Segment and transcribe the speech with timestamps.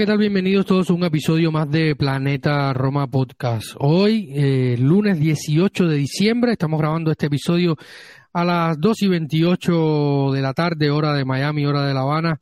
[0.00, 0.16] ¿Qué tal?
[0.16, 3.76] Bienvenidos todos a un episodio más de Planeta Roma Podcast.
[3.80, 7.76] Hoy, eh, lunes 18 de diciembre, estamos grabando este episodio
[8.32, 12.40] a las 2 y 28 de la tarde, hora de Miami, hora de La Habana,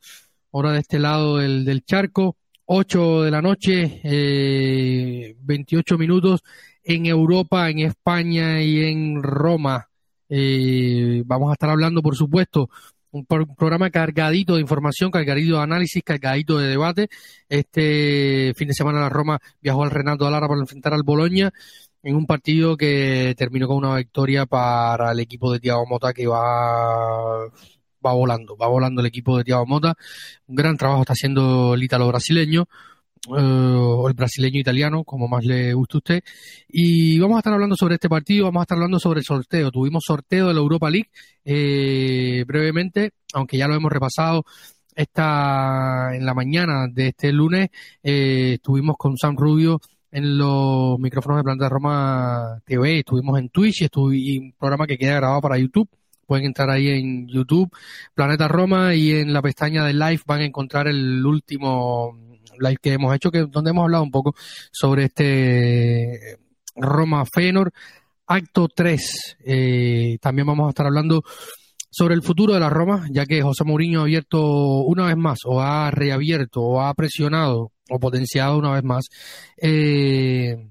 [0.51, 6.41] hora de este lado del, charco, 8 de la noche, eh, 28 minutos
[6.81, 9.89] en Europa, en España y en Roma.
[10.29, 12.69] Eh, vamos a estar hablando, por supuesto,
[13.11, 17.09] un, programa cargadito de información, cargadito de análisis, cargadito de debate.
[17.47, 21.51] Este fin de semana la Roma viajó al Renato Lara para enfrentar al Boloña
[22.03, 26.27] en un partido que terminó con una victoria para el equipo de Thiago Mota que
[26.27, 27.49] va
[28.05, 29.95] va volando, va volando el equipo de Thiago Mota.
[30.47, 32.67] Un gran trabajo está haciendo el ítalo brasileño.
[33.27, 36.23] Eh, o el brasileño italiano, como más le guste a usted.
[36.69, 39.71] Y vamos a estar hablando sobre este partido, vamos a estar hablando sobre el sorteo.
[39.71, 41.09] Tuvimos sorteo de la Europa League
[41.43, 44.45] eh, brevemente, aunque ya lo hemos repasado.
[44.95, 47.69] Esta, en la mañana de este lunes
[48.03, 49.79] eh, estuvimos con Sam Rubio
[50.11, 55.15] en los micrófonos de Planta Roma TV, estuvimos en Twitch y, un programa que queda
[55.15, 55.89] grabado para YouTube
[56.25, 57.71] pueden entrar ahí en YouTube,
[58.13, 62.15] Planeta Roma, y en la pestaña de live van a encontrar el último
[62.59, 64.33] live que hemos hecho, que donde hemos hablado un poco
[64.71, 66.37] sobre este
[66.75, 67.71] Roma Fenor,
[68.27, 69.37] acto 3.
[69.45, 71.23] Eh, también vamos a estar hablando
[71.89, 74.41] sobre el futuro de la Roma, ya que José Mourinho ha abierto
[74.83, 79.05] una vez más, o ha reabierto, o ha presionado, o potenciado una vez más,
[79.57, 80.69] eh,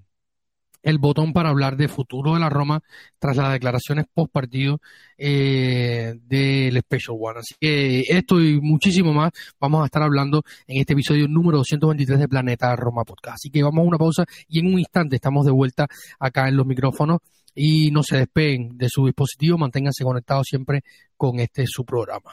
[0.82, 2.80] el botón para hablar de futuro de la Roma
[3.18, 4.80] tras las declaraciones post partido
[5.16, 7.40] eh, del Special One.
[7.40, 9.30] Así que esto y muchísimo más
[9.60, 13.36] vamos a estar hablando en este episodio número 223 de Planeta Roma Podcast.
[13.36, 15.86] Así que vamos a una pausa y en un instante estamos de vuelta
[16.18, 17.18] acá en los micrófonos
[17.54, 20.82] y no se despeguen de su dispositivo, manténganse conectados siempre
[21.16, 22.30] con este su programa.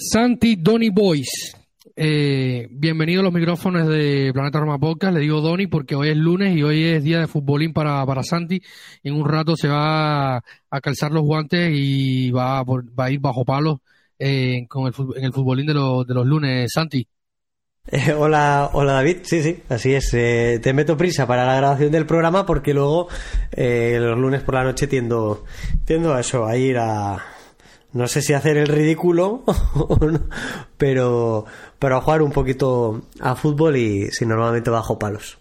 [0.00, 1.54] Santi Donny Boys.
[1.94, 5.12] Eh, bienvenido a los micrófonos de Planeta Roma Podcast.
[5.12, 8.22] Le digo Donny porque hoy es lunes y hoy es día de futbolín para, para
[8.22, 8.62] Santi.
[9.02, 13.44] En un rato se va a calzar los guantes y va va a ir bajo
[13.44, 13.80] palos
[14.18, 16.70] eh, con el, en el futbolín de, los, de los lunes.
[16.72, 17.06] Santi.
[17.92, 20.10] Eh, hola, hola David, sí, sí, así es.
[20.10, 23.08] te meto prisa para la grabación del programa porque luego
[23.54, 25.44] los lunes por la noche tiendo,
[25.84, 27.22] tiendo a eso, a ir a,
[27.92, 29.44] no sé si hacer el ridículo,
[30.76, 31.44] pero,
[31.78, 35.38] pero a jugar un poquito a fútbol y si normalmente bajo palos.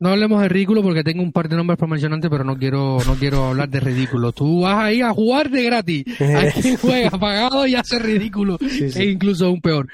[0.00, 2.98] No hablemos de ridículo porque tengo un par de nombres para mencionarte, pero no quiero,
[3.04, 4.32] no quiero hablar de ridículo.
[4.32, 6.04] Tú vas ahí a jugar de gratis.
[6.18, 8.56] Aquí juega pagado y hace ridículo.
[8.62, 9.88] Es incluso aún peor.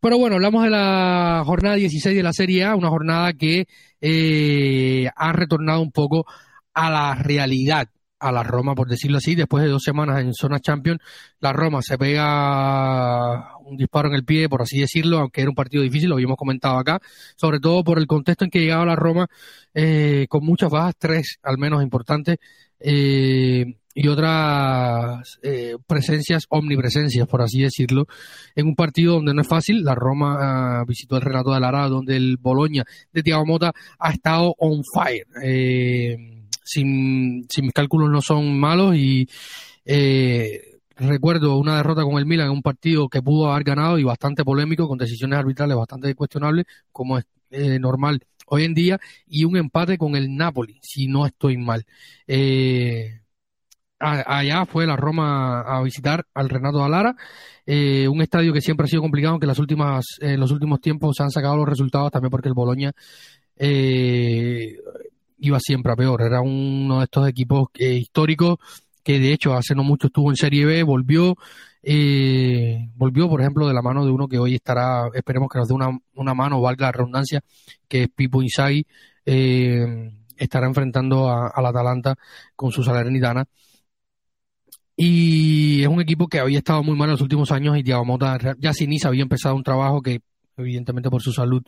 [0.00, 3.66] Pero bueno, hablamos de la jornada 16 de la Serie A, una jornada que
[4.00, 6.24] eh, ha retornado un poco
[6.72, 7.86] a la realidad
[8.20, 10.98] a la Roma, por decirlo así, después de dos semanas en zona champion,
[11.40, 15.56] la Roma se pega un disparo en el pie, por así decirlo, aunque era un
[15.56, 17.00] partido difícil, lo habíamos comentado acá,
[17.36, 19.26] sobre todo por el contexto en que llegaba la Roma,
[19.74, 22.38] eh, con muchas bajas, tres al menos importantes,
[22.78, 28.06] eh, y otras eh, presencias, omnipresencias, por así decirlo,
[28.54, 29.82] en un partido donde no es fácil.
[29.82, 34.12] La Roma ah, visitó el Renato de Lara, donde el Boloña de Thiago Mota ha
[34.12, 35.26] estado on fire.
[35.42, 36.39] Eh,
[36.70, 39.28] si, mis cálculos no son malos y
[39.84, 44.04] eh, recuerdo una derrota con el Milan en un partido que pudo haber ganado y
[44.04, 49.44] bastante polémico, con decisiones arbitrales bastante cuestionables, como es eh, normal hoy en día, y
[49.44, 51.84] un empate con el Napoli, si no estoy mal.
[52.26, 53.20] Eh,
[53.98, 57.16] allá fue la Roma a visitar al Renato Alara,
[57.66, 61.16] eh, un estadio que siempre ha sido complicado, aunque las últimas, en los últimos tiempos
[61.16, 62.92] se han sacado los resultados también porque el Boloña
[63.62, 64.78] eh,
[65.40, 66.22] iba siempre a peor.
[66.22, 68.58] Era uno de estos equipos históricos
[69.02, 71.36] que de hecho hace no mucho estuvo en Serie B, volvió,
[71.82, 75.68] eh, volvió por ejemplo de la mano de uno que hoy estará, esperemos que nos
[75.68, 77.40] dé una, una mano, valga la redundancia,
[77.88, 78.86] que es Pipo Inzaghi,
[79.24, 82.14] eh, estará enfrentando a, al Atalanta
[82.56, 83.46] con su Salernitana.
[84.96, 88.04] Y es un equipo que había estado muy mal en los últimos años y Thiago
[88.04, 90.20] Mota ya sin Nisa había empezado un trabajo que
[90.58, 91.62] evidentemente por su salud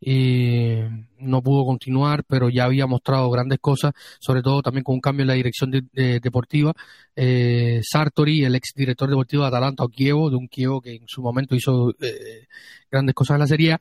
[0.00, 0.88] eh,
[1.18, 5.22] no pudo continuar, pero ya había mostrado grandes cosas, sobre todo también con un cambio
[5.22, 6.74] en la dirección deportiva.
[7.14, 11.04] Eh, Sartori, el ex director deportivo de Atalanta o Kievo, de un Kievo que en
[11.06, 12.46] su momento hizo eh,
[12.90, 13.76] grandes cosas en la Serie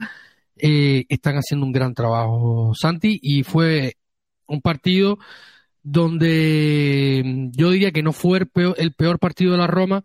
[0.58, 3.98] eh, están haciendo un gran trabajo, Santi, y fue
[4.48, 5.18] un partido
[5.84, 10.04] donde yo diría que no fue el peor, el peor partido de la Roma,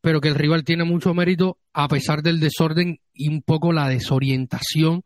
[0.00, 3.88] pero que el rival tiene mucho mérito a pesar del desorden y un poco la
[3.88, 5.02] desorientación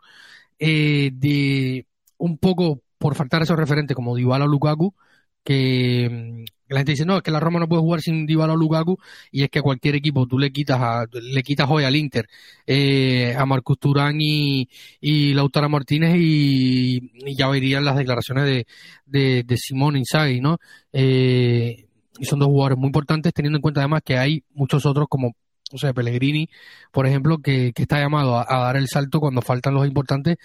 [0.64, 1.86] eh, de
[2.18, 4.94] un poco por faltar esos referentes como Dybala o Lukaku,
[5.42, 8.52] que mm, la gente dice, no, es que la Roma no puede jugar sin Dybala
[8.52, 8.96] o Lukaku,
[9.32, 12.28] y es que a cualquier equipo tú le quitas a, le quitas hoy al Inter,
[12.64, 14.68] eh, a Marcus Turán y,
[15.00, 20.58] y Lautaro Martínez y, ya verían las declaraciones de, de, Simón Inzaghi, ¿no?
[20.92, 21.86] Eh,
[22.20, 25.34] y son dos jugadores muy importantes, teniendo en cuenta además que hay muchos otros como
[25.70, 26.48] o sea, Pellegrini,
[26.90, 30.36] por ejemplo, que, está llamado a, dar el salto cuando faltan los importantes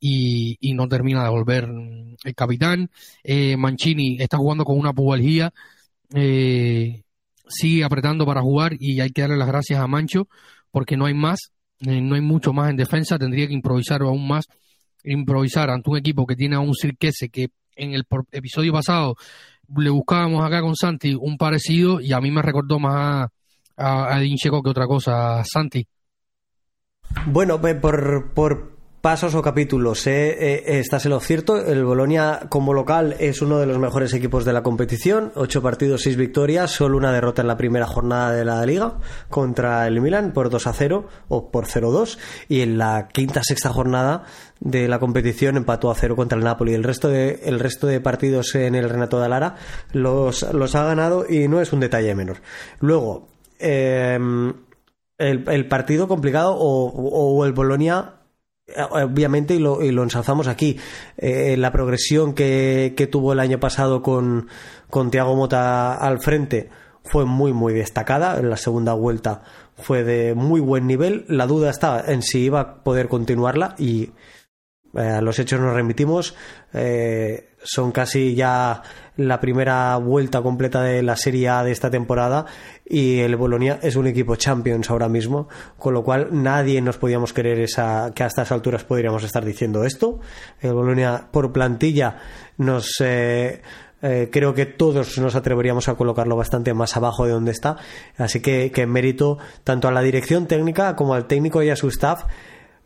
[0.00, 1.68] y, no termina de volver
[2.24, 2.90] el capitán.
[3.22, 5.52] Eh, Mancini está jugando con una pubalgía,
[6.14, 7.02] eh,
[7.48, 10.28] sigue apretando para jugar y hay que darle las gracias a Mancho
[10.70, 14.26] porque no hay más, eh, no hay mucho más en defensa, tendría que improvisar aún
[14.28, 14.46] más,
[15.04, 19.16] improvisar ante un equipo que tiene a un Cirquese que en el episodio pasado
[19.76, 23.32] le buscábamos acá con Santi un parecido y a mí me recordó más a,
[23.78, 25.86] a que otra cosa, Santi.
[27.26, 30.06] Bueno, por, por pasos o capítulos.
[30.06, 30.36] ¿eh?
[30.38, 31.56] Eh, estás en lo cierto.
[31.64, 35.32] El Bolonia, como local, es uno de los mejores equipos de la competición.
[35.34, 36.70] Ocho partidos, seis victorias.
[36.70, 38.98] Solo una derrota en la primera jornada de la liga
[39.28, 42.18] contra el Milan por 2 a 0 o por 0-2.
[42.48, 44.24] Y en la quinta, sexta jornada
[44.60, 46.74] de la competición empató a 0 contra el Napoli.
[46.74, 49.54] El resto de, el resto de partidos en el Renato de Lara
[49.92, 52.38] los, los ha ganado y no es un detalle menor.
[52.80, 54.54] Luego, Em,
[55.18, 58.14] el, partido complicado o, el Bolonia
[58.90, 60.78] obviamente y lo, ensalzamos aquí.
[61.16, 64.48] Eh, la progresión que, tuvo el año pasado con,
[64.90, 66.68] con Tiago Mota al frente
[67.04, 68.38] fue muy muy destacada.
[68.38, 69.42] En la segunda vuelta
[69.76, 71.24] fue de muy buen nivel.
[71.28, 74.10] La duda estaba en si iba a poder continuarla y eh,
[74.94, 76.34] a los hechos nos remitimos
[76.72, 78.82] eh, son casi ya
[79.16, 82.46] la primera vuelta completa de la Serie A de esta temporada
[82.86, 87.32] y el Bolonia es un equipo Champions ahora mismo, con lo cual nadie nos podíamos
[87.32, 90.20] creer esa, que a estas alturas podríamos estar diciendo esto.
[90.60, 92.16] El Bolonia por plantilla
[92.56, 93.00] nos...
[93.00, 93.60] Eh,
[94.00, 97.78] eh, creo que todos nos atreveríamos a colocarlo bastante más abajo de donde está.
[98.16, 101.88] Así que, que mérito tanto a la dirección técnica como al técnico y a su
[101.88, 102.22] staff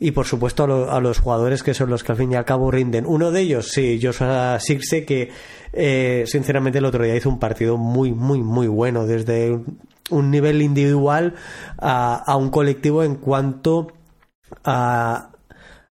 [0.03, 2.73] y por supuesto a, los jugadores que son los que al fin y al cabo
[2.73, 3.07] rinden.
[3.07, 5.31] Uno de ellos, sí, Joshua Sirse, que
[5.73, 9.61] eh, sinceramente el otro día hizo un partido muy, muy, muy bueno, desde
[10.11, 11.35] un nivel individual
[11.79, 13.93] a, a un colectivo en cuanto
[14.65, 15.32] a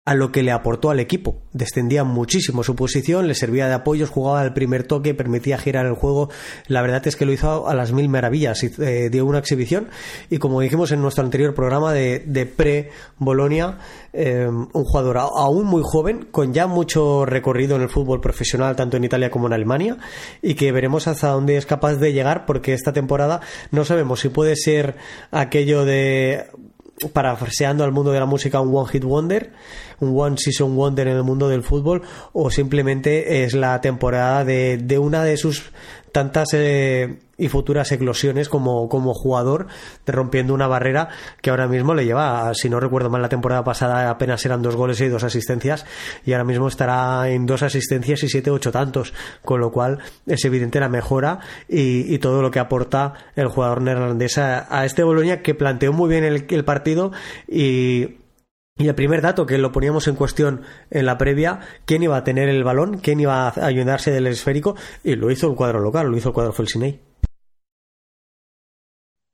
[0.06, 1.40] a lo que le aportó al equipo.
[1.52, 5.94] Descendía muchísimo su posición, le servía de apoyo, jugaba al primer toque, permitía girar el
[5.94, 6.28] juego.
[6.66, 8.62] La verdad es que lo hizo a las mil maravillas.
[8.62, 9.88] Eh, dio una exhibición
[10.28, 13.78] y como dijimos en nuestro anterior programa de, pre-Bolonia,
[14.12, 18.98] eh, un jugador aún muy joven, con ya mucho recorrido en el fútbol profesional, tanto
[18.98, 19.96] en Italia como en Alemania,
[20.42, 24.28] y que veremos hasta dónde es capaz de llegar, porque esta temporada no sabemos si
[24.28, 24.96] puede ser
[25.30, 26.44] aquello de
[27.12, 29.52] parafraseando al mundo de la música un One Hit Wonder,
[30.00, 34.78] un One Season Wonder en el mundo del fútbol, o simplemente es la temporada de,
[34.78, 35.72] de una de sus
[36.14, 39.66] tantas eh, y futuras eclosiones como, como jugador,
[40.06, 41.08] rompiendo una barrera
[41.42, 44.76] que ahora mismo le lleva, si no recuerdo mal, la temporada pasada apenas eran dos
[44.76, 45.84] goles y dos asistencias,
[46.24, 49.12] y ahora mismo estará en dos asistencias y siete, ocho tantos,
[49.44, 54.38] con lo cual es evidente la mejora y, todo lo que aporta el jugador neerlandés
[54.38, 57.10] a, este Boloña que planteó muy bien el, el partido
[57.48, 58.23] y
[58.76, 62.24] y el primer dato que lo poníamos en cuestión en la previa, quién iba a
[62.24, 66.08] tener el balón, quién iba a ayudarse del esférico, y lo hizo el cuadro local,
[66.08, 66.98] lo hizo el cuadro Felsinei.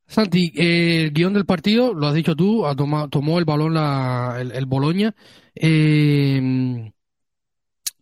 [0.07, 4.37] Santi, el guion del partido, lo has dicho tú, ha tomado, tomó el balón la,
[4.41, 5.15] el, el Boloña.
[5.55, 6.41] Eh,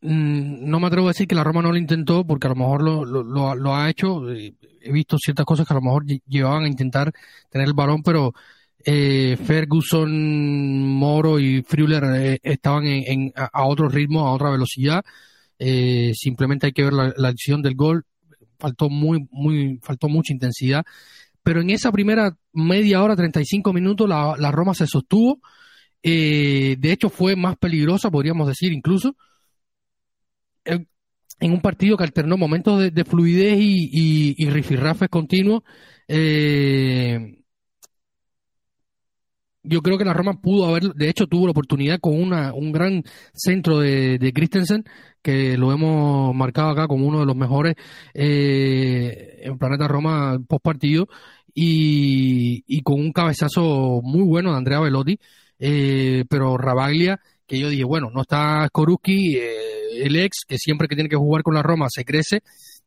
[0.01, 2.57] mm, no me atrevo a decir que la Roma no lo intentó, porque a lo
[2.57, 4.29] mejor lo, lo, lo ha hecho.
[4.31, 7.13] He visto ciertas cosas que a lo mejor llevaban a intentar
[7.51, 8.33] tener el balón, pero
[8.91, 10.11] eh, Ferguson,
[10.83, 15.05] Moro y Früller eh, estaban en, a otro ritmo, a otra velocidad.
[15.59, 18.07] Eh, simplemente hay que ver la, la acción del gol.
[18.59, 20.87] Faltó muy, muy, faltó mucha intensidad.
[21.43, 25.39] Pero en esa primera media hora, 35 minutos, la, Roma se sostuvo.
[26.03, 29.17] Eh, de hecho, fue más peligrosa, podríamos decir, incluso.
[30.65, 30.89] En,
[31.41, 35.63] un partido que alternó momentos de, de fluidez y, y, y rifirrafes continuos.
[36.09, 37.39] Eh,
[39.69, 42.73] yo creo que la Roma pudo haber, de hecho tuvo la oportunidad con una, un
[42.73, 44.85] gran centro de, de Christensen,
[45.23, 47.75] que lo hemos marcado acá como uno de los mejores
[48.15, 51.09] eh, en Planeta Roma post partido,
[51.55, 55.19] y, y, con un cabezazo muy bueno de Andrea Velotti,
[55.59, 60.87] eh, pero Rabaglia, que yo dije, bueno, no está Skoruski, eh, el ex, que siempre
[60.87, 62.43] que tiene que jugar con la Roma se crece,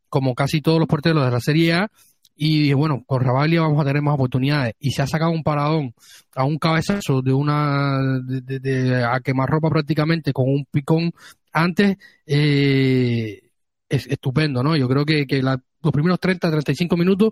[0.08, 1.92] como casi todos los porteros de la Serie A,
[2.36, 4.74] y dije, bueno, con Rabaglia vamos a tener más oportunidades.
[4.80, 5.94] Y se ha sacado un paradón
[6.36, 11.12] a un cabezazo de una de, a quemarropa prácticamente con un picón
[11.54, 13.42] antes eh,
[13.90, 14.76] es estupendo, ¿no?
[14.76, 17.32] Yo creo que, que la, los primeros 30, 35 minutos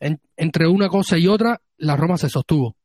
[0.00, 2.76] en, entre una cosa y otra la Roma se sostuvo.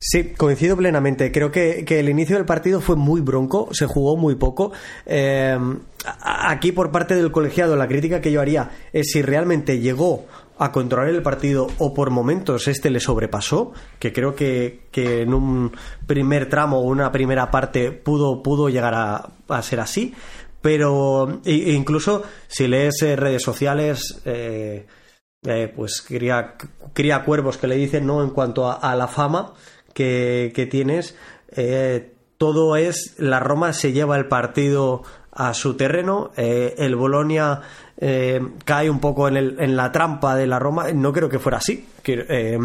[0.00, 1.32] Sí, coincido plenamente.
[1.32, 4.70] Creo que, que, el inicio del partido fue muy bronco, se jugó muy poco.
[5.06, 5.58] Eh,
[6.22, 10.26] aquí por parte del colegiado la crítica que yo haría es si realmente llegó
[10.58, 15.32] a controlar el partido o por momentos este le sobrepasó, que creo que, que en
[15.32, 15.72] un
[16.06, 20.14] primer tramo o una primera parte pudo, pudo llegar a, a ser así,
[20.60, 24.86] pero incluso si lees eh, redes sociales, eh,
[25.46, 26.56] eh, pues cría,
[26.92, 29.54] cría, cuervos que le dicen no en cuanto a, la fama
[29.94, 31.16] que, que tienes,
[32.36, 37.62] todo es la Roma se lleva el partido a su terreno, el Bolonia
[38.00, 40.86] eh, cae un poco en, el, en, la trampa de la Roma.
[40.92, 41.86] No creo que fuera así.
[42.06, 42.58] Eh,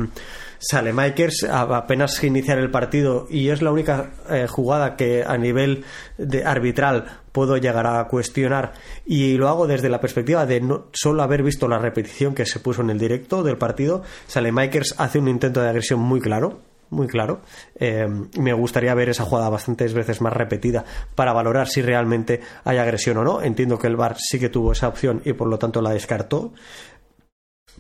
[0.60, 5.84] Salemakers apenas iniciar el partido y es la única eh, jugada que a nivel
[6.18, 8.72] de arbitral puedo llegar a cuestionar
[9.06, 12.60] y lo hago desde la perspectiva de no solo haber visto la repetición que se
[12.60, 14.04] puso en el directo del partido.
[14.28, 16.62] Salemakers hace un intento de agresión muy claro,
[16.94, 17.42] muy claro.
[17.76, 18.08] Eh,
[18.40, 20.86] me gustaría ver esa jugada bastantes veces más repetida
[21.16, 23.42] para valorar si realmente hay agresión o no.
[23.42, 26.54] Entiendo que el VAR sí que tuvo esa opción y por lo tanto la descartó.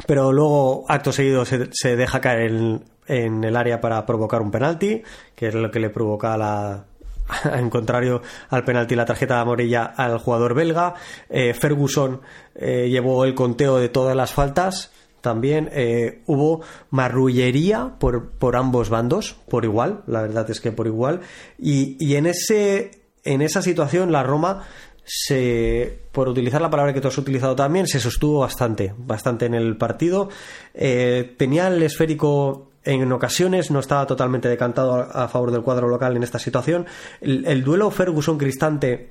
[0.07, 5.03] Pero luego, acto seguido, se, deja caer en, el área para provocar un penalti,
[5.35, 6.85] que es lo que le provoca la,
[7.53, 10.95] en contrario al penalti la tarjeta amarilla al jugador belga.
[11.29, 12.21] Eh, Ferguson
[12.55, 14.91] eh, llevó el conteo de todas las faltas
[15.23, 20.85] también eh, hubo marrullería por, por, ambos bandos, por igual, la verdad es que por
[20.85, 21.21] igual.
[21.57, 22.91] Y, y, en, ese,
[23.23, 24.67] en esa situación la Roma,
[25.05, 29.53] se, por utilizar la palabra que tú has utilizado también, se sostuvo bastante, bastante en
[29.53, 30.27] el partido.
[30.73, 36.17] Eh, tenía el esférico en ocasiones, no estaba totalmente decantado a, favor del cuadro local
[36.17, 36.85] en esta situación.
[37.21, 39.09] El, el duelo Ferguson-Cristante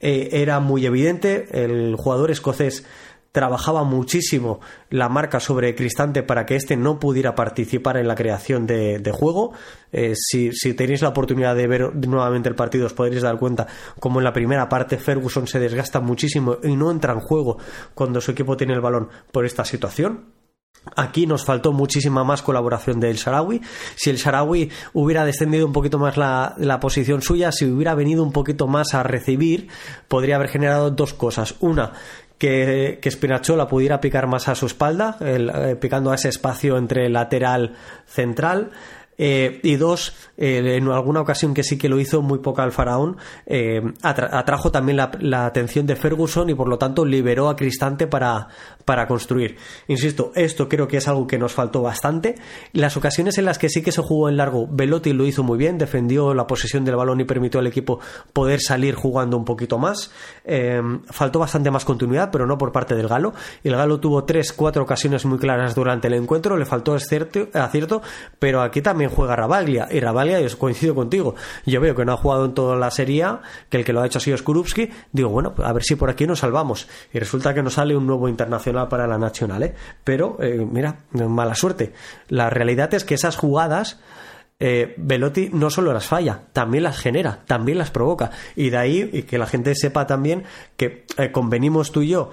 [0.00, 2.84] eh, era muy evidente, el jugador escocés
[3.34, 4.60] trabajaba muchísimo
[4.90, 9.52] la marca sobre Cristante para que éste no pudiera participar en la creación de, juego.
[9.90, 13.66] Eh, si, si, tenéis la oportunidad de ver nuevamente el partido, os podréis dar cuenta
[13.98, 17.58] como en la primera parte Ferguson se desgasta muchísimo y no entra en juego
[17.92, 20.44] cuando su equipo tiene el balón por esta situación.
[20.96, 23.62] Aquí nos faltó muchísima más colaboración del Sarawi.
[23.96, 28.32] Si el Sarawi hubiera descendido un poquito más la, posición suya, si hubiera venido un
[28.32, 29.68] poquito más a recibir,
[30.08, 31.56] podría haber generado dos cosas.
[31.60, 31.92] Una,
[32.38, 36.76] que, que Spinazzola pudiera picar más a su espalda, el, eh, picando a ese espacio
[36.76, 37.74] entre lateral
[38.06, 38.70] central.
[39.16, 42.72] Eh, y dos, eh, en alguna ocasión que sí que lo hizo muy poca al
[42.72, 43.16] faraón,
[44.02, 48.08] atra atrajo también la, la, atención de Ferguson y por lo tanto liberó a Cristante
[48.08, 48.48] para,
[48.84, 49.56] para construir.
[49.88, 52.34] Insisto, esto creo que es algo que nos faltó bastante.
[52.72, 55.58] Las ocasiones en las que sí que se jugó en largo, Velotti lo hizo muy
[55.58, 58.00] bien, defendió la posesión del balón y permitió al equipo
[58.32, 60.10] poder salir jugando un poquito más.
[60.44, 63.32] Eh, faltó bastante más continuidad, pero no por parte del Galo.
[63.62, 68.02] El Galo tuvo tres, cuatro ocasiones muy claras durante el encuentro, le faltó acierto, acierto
[68.38, 69.88] pero aquí también juega Rabaglia.
[69.90, 73.14] Y Rabaglia, yo coincido contigo, yo veo que no ha jugado en toda la serie,
[73.70, 74.90] que el que lo ha hecho ha sido Skorupski.
[75.12, 76.88] Digo, bueno, a ver si por aquí nos salvamos.
[77.12, 79.74] Y resulta que nos sale un nuevo internacional para la nacional, ¿eh?
[80.02, 81.92] Pero, eh, mira, mala suerte.
[82.28, 84.00] La realidad es que esas jugadas.
[84.60, 88.30] Eh, Velotti no solo las falla, también las genera, también las provoca.
[88.54, 90.44] Y de ahí y que la gente sepa también
[90.76, 92.30] que convenimos tú y yo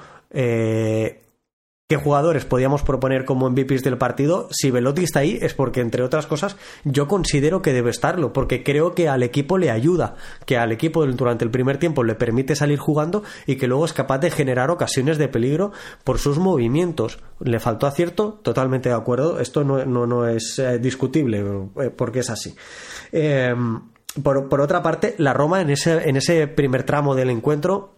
[1.92, 6.04] qué jugadores podíamos proponer como MVPs del partido, si Velotti está ahí es porque, entre
[6.04, 6.56] otras cosas,
[6.86, 11.06] yo considero que debe estarlo, porque creo que al equipo le ayuda, que al equipo
[11.06, 14.72] durante el primer tiempo le permite salir jugando y que luego es capaz de generar
[14.72, 15.74] ocasiones de peligro
[16.06, 17.20] por sus movimientos.
[17.42, 18.40] ¿Le faltó acierto?
[18.42, 19.42] Totalmente de acuerdo.
[19.42, 21.44] Esto no, no, es eh, discutible,
[21.78, 22.56] eh, porque es así.
[23.12, 23.54] Eh,
[24.24, 27.96] por, por, otra parte, la Roma en ese, en ese primer tramo del encuentro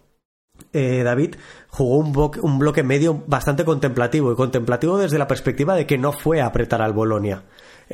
[0.73, 1.35] eh, David
[1.69, 6.11] jugó un, un, bloque medio bastante contemplativo y contemplativo desde la perspectiva de que no
[6.11, 7.43] fue a apretar al Bolonia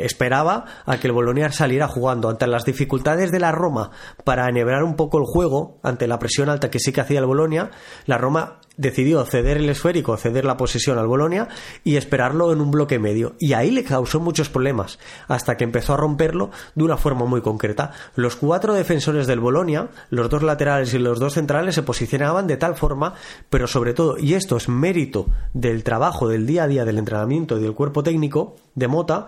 [0.06, 3.92] esperaba a que el Bolonia saliera jugando ante las dificultades de la Roma
[4.24, 7.26] para enhebrar un poco el juego ante la presión alta que sí que hacía el
[7.26, 7.72] Bolonia.
[8.06, 11.50] La Roma decidió ceder el esférico ceder la posesión al Bolonia
[11.84, 13.36] y esperarlo en un bloque medio.
[13.38, 17.42] Y ahí le causó muchos problemas hasta que empezó a romperlo de una forma muy
[17.42, 17.92] concreta.
[18.16, 22.58] Los cuatro defensores del Bolonia los dos laterales y los dos centrales se posicionaban de
[22.58, 23.14] tal forma
[23.50, 27.58] pero sobre todo y esto es mérito del trabajo del día a día del entrenamiento
[27.58, 29.28] y del cuerpo técnico de Mota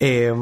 [0.00, 0.32] eh,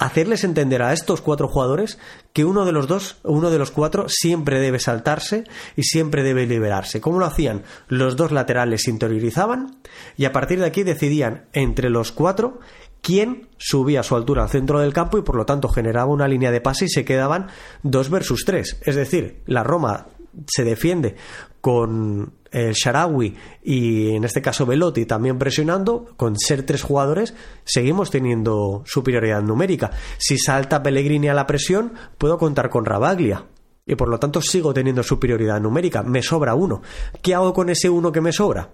[0.00, 1.98] hacerles entender a estos cuatro jugadores
[2.32, 5.44] que uno de los dos, uno de los cuatro, siempre debe saltarse
[5.76, 7.00] y siempre debe liberarse.
[7.00, 7.62] ¿Cómo lo hacían?
[7.86, 9.78] Los dos laterales interiorizaban
[10.16, 12.60] y a partir de aquí decidían entre los cuatro
[13.02, 16.28] quién subía a su altura al centro del campo y por lo tanto generaba una
[16.28, 17.48] línea de pase y se quedaban
[17.82, 18.80] dos versus tres.
[18.82, 20.06] Es decir, la Roma
[20.46, 21.16] se defiende
[21.60, 28.10] con el Sharawi y en este caso Velotti también presionando, con ser tres jugadores, seguimos
[28.10, 29.90] teniendo superioridad numérica.
[30.18, 33.46] Si salta Pellegrini a la presión, puedo contar con Rabaglia.
[33.86, 36.02] Y por lo tanto sigo teniendo superioridad numérica.
[36.02, 36.82] Me sobra uno.
[37.22, 38.70] ¿Qué hago con ese uno que me sobra?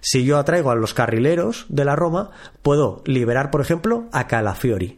[0.00, 2.30] Si yo atraigo a los carrileros de la Roma,
[2.60, 4.97] puedo liberar, por ejemplo, a Calafiori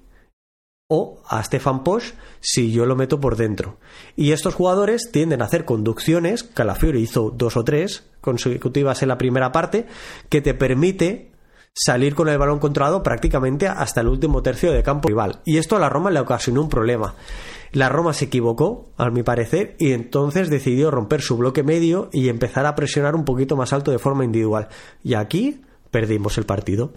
[0.90, 3.78] o a Stefan Posch si yo lo meto por dentro.
[4.16, 9.16] Y estos jugadores tienden a hacer conducciones, Calafiori hizo dos o tres consecutivas en la
[9.16, 9.86] primera parte,
[10.28, 11.30] que te permite
[11.72, 15.40] salir con el balón controlado prácticamente hasta el último tercio de campo rival.
[15.44, 17.14] Y esto a la Roma le ocasionó un problema.
[17.70, 22.28] La Roma se equivocó, a mi parecer, y entonces decidió romper su bloque medio y
[22.28, 24.68] empezar a presionar un poquito más alto de forma individual.
[25.04, 25.60] Y aquí
[25.92, 26.92] perdimos el partido.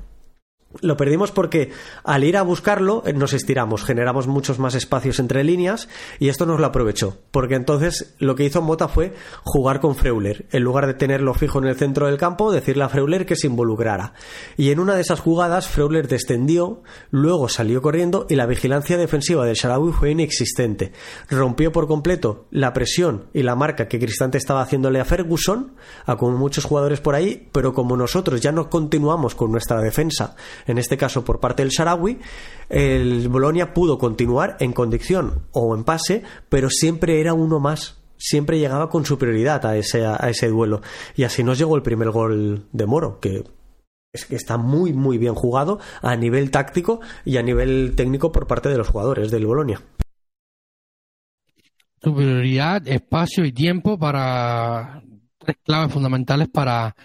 [0.81, 1.71] Lo perdimos porque
[2.03, 5.87] al ir a buscarlo eh, nos estiramos, generamos muchos más espacios entre líneas
[6.19, 10.45] y esto nos lo aprovechó, porque entonces lo que hizo Mota fue jugar con Freuler,
[10.51, 13.47] en lugar de tenerlo fijo en el centro del campo, decirle a Freuler que se
[13.47, 14.13] involucrara.
[14.57, 16.81] Y en una de esas jugadas Freuler descendió,
[17.11, 20.91] luego salió corriendo y la vigilancia defensiva del Sharawi fue inexistente.
[21.29, 26.15] Rompió por completo la presión y la marca que Cristante estaba haciéndole a Ferguson, a
[26.15, 30.35] como muchos jugadores por ahí, pero como nosotros ya no continuamos con nuestra defensa
[30.67, 32.19] en este caso por parte del Sarawi,
[32.69, 37.99] el Bolonia pudo continuar en condición o en pase, pero siempre era uno más.
[38.17, 40.81] Siempre llegaba con superioridad a ese, duelo.
[41.15, 43.43] Y así nos llegó el primer gol de Moro, que
[44.29, 48.69] que está muy, muy bien jugado a nivel táctico y a nivel técnico por parte
[48.69, 49.81] de los jugadores del Bolonia.
[51.99, 55.01] Superioridad, espacio y tiempo para
[55.39, 56.95] tres claves fundamentales para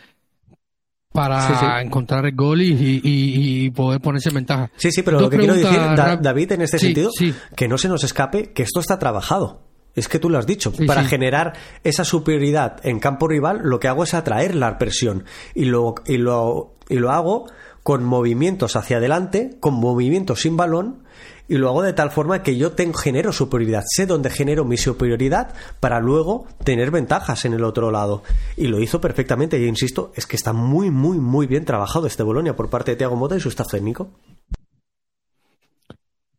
[1.13, 4.71] para encontrar el gol y, poder ponerse en ventaja.
[4.77, 5.79] Sí, sí, pero lo que quiero decir,
[6.21, 7.11] David, en este sentido,
[7.57, 9.67] que no se nos escape que esto está trabajado.
[9.95, 10.73] Es que tú lo has dicho.
[10.87, 15.25] para generar esa superioridad en campo rival, lo que hago es atraer la presión.
[15.55, 17.47] Y lo, y lo, y lo hago
[17.83, 21.05] con movimientos hacia adelante, con movimientos sin balón,
[21.49, 24.77] y lo hago de tal forma que yo tengo, genero superioridad, sé dónde genero mi
[24.77, 28.23] superioridad para luego tener ventajas en el otro lado.
[28.57, 32.23] Y lo hizo perfectamente, y insisto, es que está muy, muy, muy bien trabajado este
[32.23, 34.11] Bolonia por parte de Thiago Mota y su staff técnico.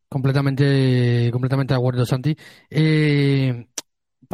[0.08, 2.36] Completamente, completamente de acuerdo, Santi.
[2.70, 3.68] Eh,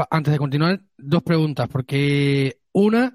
[0.10, 3.14] antes de continuar, dos preguntas, porque una,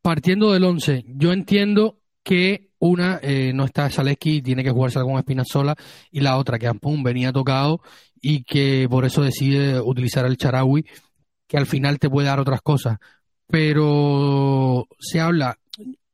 [0.00, 5.22] partiendo del 11, yo entiendo que una, eh, no está Zaleski, tiene que jugarse con
[5.44, 5.76] sola
[6.10, 7.80] y la otra, que Ampun venía tocado
[8.20, 10.86] y que por eso decide utilizar el Charawi,
[11.46, 12.98] que al final te puede dar otras cosas.
[13.46, 15.58] Pero se habla,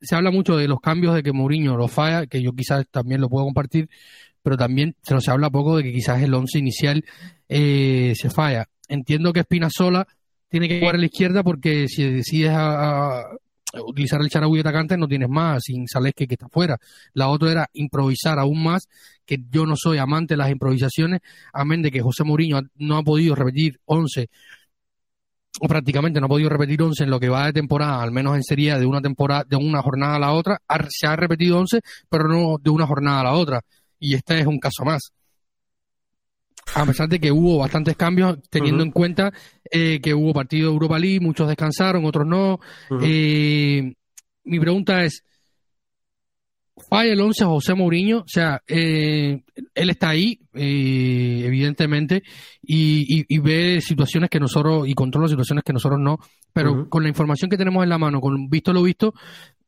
[0.01, 3.21] se habla mucho de los cambios de que Mourinho lo falla, que yo quizás también
[3.21, 3.89] lo puedo compartir,
[4.43, 7.05] pero también se, se habla poco de que quizás el once inicial
[7.49, 8.69] eh, se falla.
[8.89, 10.07] Entiendo que sola
[10.49, 13.25] tiene que jugar a la izquierda porque si decides a,
[13.81, 16.79] utilizar el Charaui atacante no tienes más, sin Saleski que está fuera.
[17.15, 18.89] La otra era improvisar aún más,
[19.25, 21.21] que yo no soy amante de las improvisaciones,
[21.53, 24.29] amén de que José Mourinho no ha podido repetir 11
[25.61, 28.37] o prácticamente no ha podido repetir 11 en lo que va de temporada, al menos
[28.37, 31.81] en serie de una temporada, de una jornada a la otra, se ha repetido 11,
[32.09, 33.61] pero no de una jornada a la otra.
[33.99, 35.13] Y este es un caso más
[36.75, 39.33] a pesar de que hubo bastantes cambios, teniendo en cuenta
[39.71, 42.61] eh, que hubo partido de Europa League, muchos descansaron, otros no.
[43.03, 43.95] Eh,
[44.45, 45.25] mi pregunta es,
[46.89, 49.43] falla el 11 José Mourinho, o sea, eh,
[49.75, 52.23] él está ahí, eh, evidentemente,
[52.63, 56.19] y, ve situaciones que nosotros, y controla situaciones que nosotros no,
[56.53, 59.15] pero con la información que tenemos en la mano, con visto lo visto,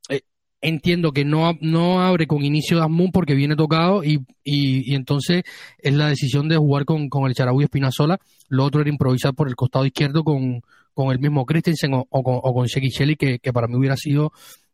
[0.08, 0.22] eh,
[0.64, 5.44] entiendo que no, no abre con inicio de Asmun porque viene tocado y, y, entonces
[5.78, 9.48] es la decisión de jugar con, con el Charabuy Espinazola, lo otro era improvisar por
[9.48, 10.62] el costado izquierdo con,
[10.94, 14.32] con el mismo Christensen o, con, o con que, que para mí hubiera sido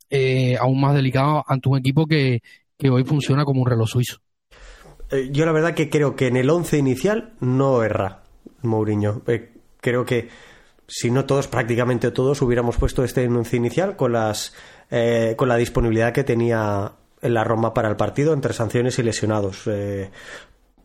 [0.09, 2.41] eh, aún más delicado ante un equipo que,
[2.89, 4.19] hoy funciona como un reloj suizo.
[5.11, 8.23] Eh, yo la verdad que creo que en el once inicial no erra
[8.63, 9.23] Mourinho.
[9.27, 10.29] Eh, creo que
[10.87, 14.55] si no todos, prácticamente todos, hubiéramos puesto este once inicial con las
[15.37, 19.69] con la disponibilidad que tenía en la Roma para el partido entre sanciones y lesionados.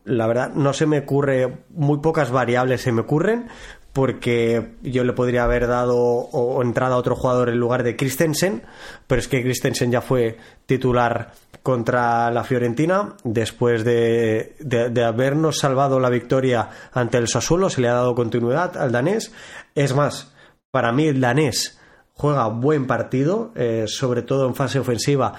[0.04, 3.48] la verdad, no se me ocurre, muy pocas variables se me ocurren,
[3.96, 8.64] porque yo le podría haber dado o, entrada a otro jugador en lugar de Christensen,
[9.08, 11.32] pero es que Christensen ya fue titular
[11.64, 14.54] contra la Fiorentina después de,
[15.02, 19.32] habernos salvado la victoria ante el Sassuolo, se le ha dado continuidad al danés.
[19.76, 20.34] Es más,
[20.72, 21.75] para mí el danés
[22.16, 25.34] juega buen partido, eh, sobre todo en fase ofensiva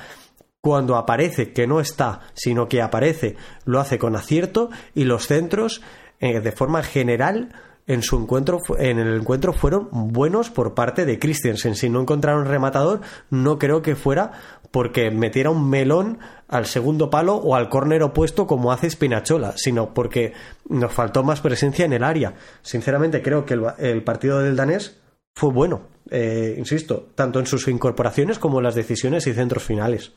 [0.61, 5.81] cuando aparece, que no está, sino que aparece, lo hace con acierto y los centros,
[6.19, 7.55] eh, de forma general,
[7.87, 11.77] en su encuentro en el encuentro fueron buenos por parte de Christensen.
[11.77, 14.33] Si no encontraron rematador, no creo que fuera
[14.73, 19.95] porque metiera un melón al segundo palo o al córner opuesto como hace Spinachola, sino
[19.95, 20.33] porque
[20.69, 22.35] nos faltó más presencia en el área.
[22.63, 24.99] Sinceramente creo que el, partido del danés
[25.37, 30.13] fue bueno, eh, insisto, tanto en sus incorporaciones como en las decisiones y centros finales.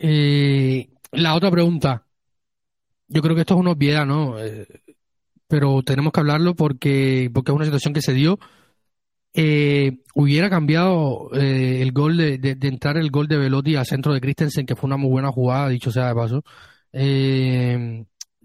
[0.00, 2.04] Eh, la otra pregunta,
[3.06, 4.40] yo creo que esto es una obviedad, ¿no?
[4.40, 4.66] Eh,
[5.46, 8.40] pero tenemos que hablarlo porque, porque es una situación que se dio.
[9.34, 14.20] Eh, hubiera cambiado eh, el gol de, entrar el gol de Velotti al centro de
[14.20, 16.42] Christensen, que fue una muy buena jugada, dicho sea de paso.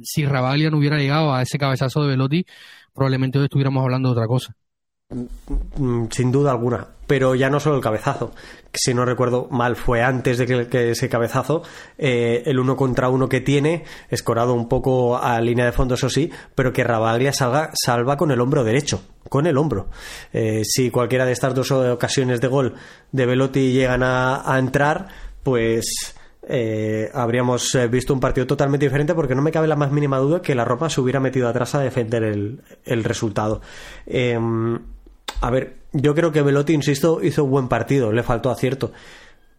[0.02, 2.46] Si Rabaglia no hubiera llegado a ese cabezazo de Velotti,
[2.94, 4.56] probablemente hoy estuviéramos hablando de otra cosa.
[5.10, 8.34] Mm, sin duda alguna, pero ya no solo el cabezazo,
[8.74, 11.64] si no recuerdo mal, fue antes de que, ese cabezazo,
[11.98, 16.10] eh, el uno contra uno que tiene, escorado un poco a línea de fondo, eso
[16.10, 19.88] sí, pero que Rabaglia salga, salva con el hombro derecho, con el hombro.
[20.34, 22.76] Eh, si cualquiera de estas dos ocasiones de gol
[23.14, 25.08] de Velotti llegan a, entrar,
[25.42, 26.16] pues
[26.48, 30.42] eh, habríamos visto un partido totalmente diferente porque no me cabe la más mínima duda
[30.42, 33.62] que la ropa se hubiera metido atrás a defender el, el resultado.
[34.06, 34.80] Em,
[35.42, 38.92] a ver, yo creo que Velotti, insisto, hizo un buen partido, le faltó acierto.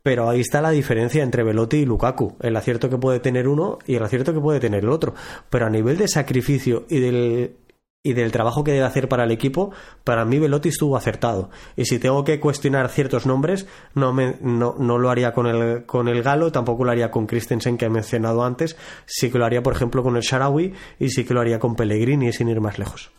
[0.03, 3.79] Pero ahí está la diferencia entre Velotti y Lukaku, el acierto que puede tener uno
[3.87, 5.15] y el acierto que puede tener el otro.
[5.51, 7.57] Pero a nivel de sacrificio y del,
[8.03, 9.73] y del trabajo que debe hacer para el equipo,
[10.05, 11.51] para mí Velotti estuvo acertado.
[11.77, 15.85] Y si tengo que cuestionar ciertos nombres, no, me, no, no lo haría con el,
[15.85, 19.45] con el Galo, tampoco lo haría con Christensen que he mencionado antes, sí que lo
[19.45, 22.61] haría, por ejemplo, con el Sharawi y sí que lo haría con Pellegrini, sin ir
[22.61, 23.11] más lejos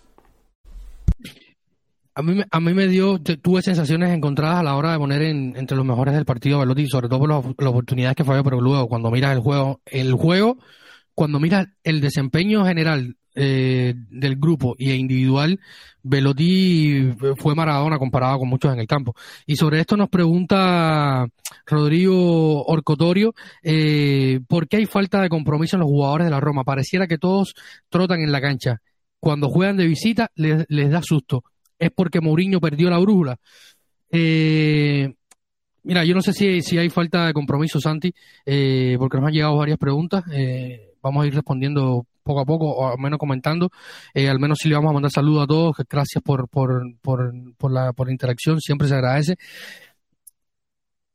[2.20, 5.78] a mí, a mí me dio, tuve sensaciones encontradas a la hora de poner entre
[5.78, 9.10] los mejores del partido Velotti, sobre todo por las, oportunidades que falló, pero luego cuando
[9.10, 10.58] miras el juego, el juego,
[11.20, 15.60] cuando miras el desempeño general eh, del grupo y individual,
[16.02, 19.14] Velotti fue Maradona comparado con muchos en el campo.
[19.46, 21.28] Y sobre esto nos pregunta
[21.66, 26.64] Rodrigo Orcotorio, eh, ¿por qué hay falta de compromiso en los jugadores de la Roma?
[26.64, 27.54] Pareciera que todos
[27.90, 28.78] trotan en la cancha.
[29.20, 31.44] Cuando juegan de visita les da susto
[31.78, 33.36] es porque Mourinho perdió la brújula.
[34.10, 35.14] Eh,
[35.84, 38.14] mira, yo no sé si, si hay falta de compromiso, Santi,
[38.46, 40.24] eh, porque nos han llegado varias preguntas.
[40.32, 43.70] Eh, vamos a ir respondiendo poco a poco, o al menos comentando.
[44.14, 45.76] al menos si le vamos a mandar saludos a todos.
[45.90, 49.36] Gracias por, por, por, por, la, por la interacción, siempre se agradece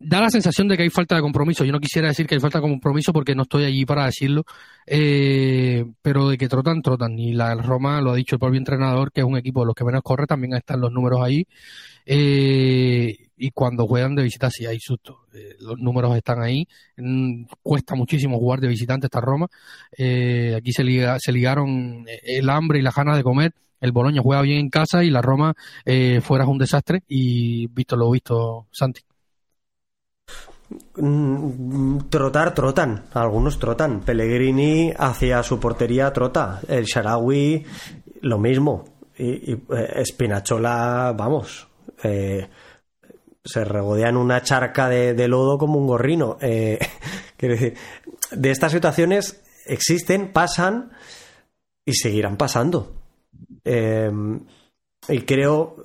[0.04, 1.64] da la sensación de que hay falta de compromiso.
[1.64, 4.44] Yo no quisiera decir que hay falta de compromiso porque no estoy allí para decirlo,
[4.86, 7.18] eh, pero de que trotan, trotan.
[7.18, 9.74] Y la Roma lo ha dicho el propio entrenador, que es un equipo de los
[9.74, 11.46] que menos corre, también están los números ahí.
[12.06, 15.26] Eh, y cuando juegan de visita sí hay susto.
[15.34, 16.66] Eh, los números están ahí.
[16.96, 19.46] Mm, cuesta muchísimo jugar de visitante esta Roma.
[19.96, 23.54] aquí se, ligaron el hambre y las ganas de comer.
[23.80, 25.54] El Boloña juega bien en casa y la Roma
[26.22, 27.02] fuera es un desastre.
[27.08, 29.02] Y visto lo visto, Santi.
[30.96, 33.04] Mm, trotar, trotan.
[33.12, 34.00] Algunos trotan.
[34.00, 36.60] Pellegrini hacia su portería trota.
[36.68, 37.64] El Sharawi,
[38.22, 38.84] lo mismo.
[39.16, 39.62] Y, y
[39.94, 41.68] Espinachola, eh, vamos.
[42.04, 42.48] Eh,
[43.44, 46.38] se regodea en una charca de, lodo como un gorrino.
[46.40, 46.78] Eh,
[47.36, 47.74] quiero decir,
[48.30, 50.92] de estas situaciones existen, pasan
[51.84, 52.92] y seguirán pasando.
[53.64, 55.76] y creo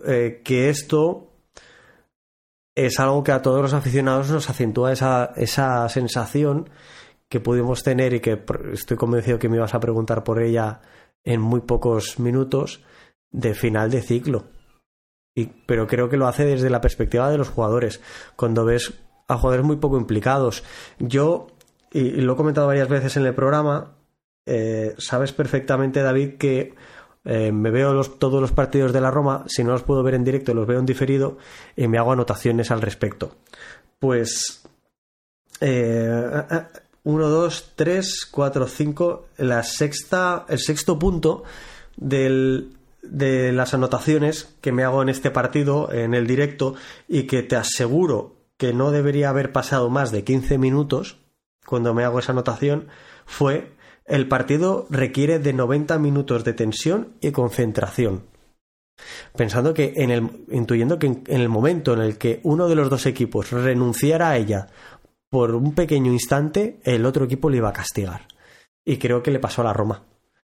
[0.43, 1.29] que esto
[2.75, 6.69] es algo que a todos los aficionados nos acentúa esa, esa sensación
[7.27, 10.81] que pudimos tener y que estoy convencido que me ibas a preguntar por ella
[11.23, 12.81] en muy pocos minutos
[13.31, 14.45] de final de ciclo.
[15.35, 18.01] Y, pero creo que lo hace desde la perspectiva de los jugadores.
[18.35, 18.93] Cuando ves
[19.27, 20.63] a jugadores muy poco implicados.
[20.97, 21.47] Yo,
[21.91, 23.95] y, lo he comentado varias veces en el programa,
[24.45, 26.73] eh, sabes perfectamente, David, que
[27.23, 30.23] eh, me veo todos los partidos de la Roma, si no los puedo ver en
[30.23, 31.37] directo, los veo en diferido
[31.75, 33.35] y me hago anotaciones al respecto.
[33.99, 34.63] Pues...
[37.03, 41.43] 1, 2, 3, 4, 5, la sexta, el sexto punto
[41.97, 46.75] del, de las anotaciones que me hago en este partido, en el directo,
[47.07, 51.17] y que te aseguro que no debería haber pasado más de 15 minutos
[51.65, 52.87] cuando me hago esa anotación,
[53.25, 53.71] fue
[54.05, 58.23] el partido requiere de 90 minutos de tensión y concentración.
[59.35, 62.89] Pensando que en el, intuyendo que en, el momento en el que uno de los
[62.89, 64.67] dos equipos renunciara a ella
[65.29, 68.27] por un pequeño instante, el otro equipo le iba a castigar.
[68.83, 70.03] Y creo que le pasó a la Roma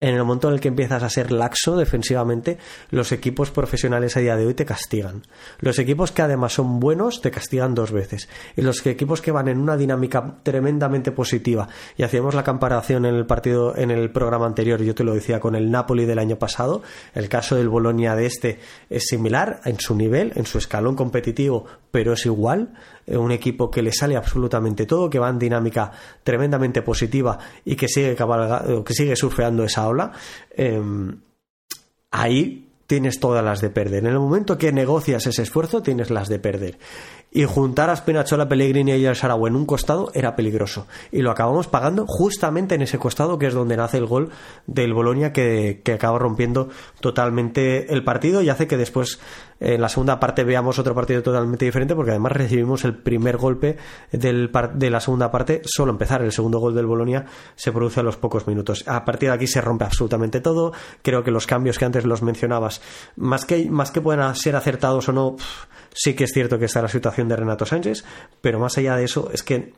[0.02, 2.58] en el momento en el que empiezas a ser laxo defensivamente,
[2.90, 5.22] los equipos profesionales a día de hoy te castigan.
[5.60, 8.28] Los equipos que además son buenos te castigan dos veces.
[8.56, 13.14] Y los equipos que van en una dinámica tremendamente positiva, y hacíamos la comparación en
[13.14, 16.36] el partido, en el programa anterior, yo te lo decía con el Napoli del año
[16.36, 16.82] pasado,
[17.14, 18.58] el caso del Bolonia de este
[18.90, 22.74] es similar en su nivel, en su escalón competitivo, pero es igual.
[23.06, 25.90] Eh, un equipo que le sale absolutamente todo, que va en dinámica
[26.22, 30.12] tremendamente positiva y que sigue, que sigue surfeando esa ola,
[30.50, 31.16] em,
[32.10, 34.04] ahí tienes todas las de perder.
[34.04, 36.78] En el momento que negocias ese esfuerzo, tienes las de perder
[37.32, 40.86] y juntar a Spinachola, Pellegrini y el Sarau en un costado era peligroso.
[41.10, 44.30] Y lo acabamos pagando justamente en ese costado que es donde nace el gol
[44.66, 46.68] del Bolonia que, que acaba rompiendo
[47.00, 49.18] totalmente el partido y hace que después
[49.60, 53.76] en la segunda parte veamos otro partido totalmente diferente porque además recibimos el primer golpe
[54.10, 56.22] del de la segunda parte solo empezar.
[56.22, 58.84] El segundo gol del Bolonia se produce a los pocos minutos.
[58.86, 60.72] A partir de aquí se rompe absolutamente todo.
[61.02, 62.82] Creo que los cambios que antes los mencionabas,
[63.16, 65.36] más que, más que puedan ser acertados o no,
[65.94, 68.05] sí que es cierto que está la situación de Renato Sánchez,
[68.40, 69.72] pero más allá de eso es que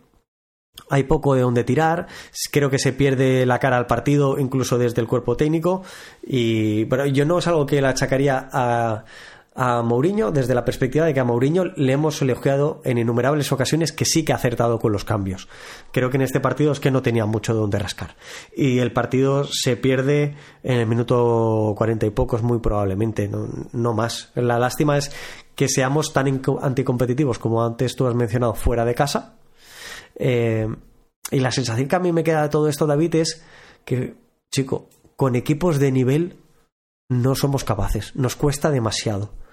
[0.91, 2.09] hay poco de dónde tirar,
[2.51, 5.83] creo que se pierde la cara al partido incluso desde el cuerpo técnico.
[6.23, 9.05] Y pero yo no es algo que le achacaría a
[9.55, 13.93] a Mourinho desde la perspectiva de que a Mourinho le hemos elogiado en innumerables ocasiones
[13.93, 15.49] que sí que ha acertado con los cambios.
[15.93, 18.17] Creo que en este partido es que no tenía mucho de dónde rascar.
[18.57, 24.33] Y el partido se pierde en el minuto cuarenta y pocos, muy probablemente, no, más.
[24.35, 25.13] La lástima es
[25.55, 29.37] que seamos tan anticompetitivos como antes tú has mencionado fuera de casa.
[30.17, 30.67] Eh,
[31.31, 33.45] y la sensación que a mí me queda de todo esto, David, es
[33.85, 34.17] que,
[34.53, 36.39] chico, con equipos de nivel
[37.09, 39.44] no somos capaces, nos cuesta demasiado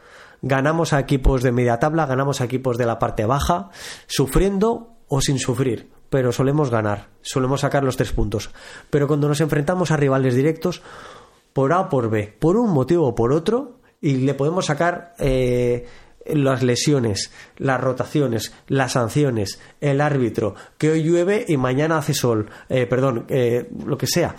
[0.41, 3.69] ganamos a equipos de media tabla, ganamos a equipos de la parte baja,
[4.08, 8.51] sufriendo o sin sufrir, pero solemos ganar, solemos sacar los tres puntos.
[8.89, 10.82] Pero cuando nos enfrentamos a rivales directos,
[11.54, 15.13] por A o por B, por un motivo o por otro, y le podemos sacar
[15.19, 15.86] eh,
[16.25, 22.49] las lesiones, las rotaciones, las sanciones, el árbitro, que hoy llueve y mañana hace sol,
[22.69, 24.36] eh, perdón, eh, lo que sea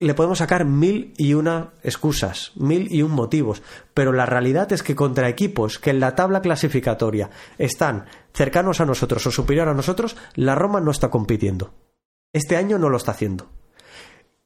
[0.00, 4.82] le podemos sacar mil y una excusas, mil y un motivos, pero la realidad es
[4.82, 9.74] que contra equipos que en la tabla clasificatoria están cercanos a nosotros o superior a
[9.74, 11.74] nosotros, la Roma no está compitiendo.
[12.32, 13.50] Este año no lo está haciendo.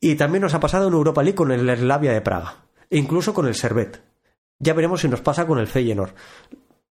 [0.00, 3.46] Y también nos ha pasado en Europa League con el Slavia de Praga, incluso con
[3.46, 4.02] el Servet.
[4.58, 6.14] Ya veremos si nos pasa con el Feyenoord.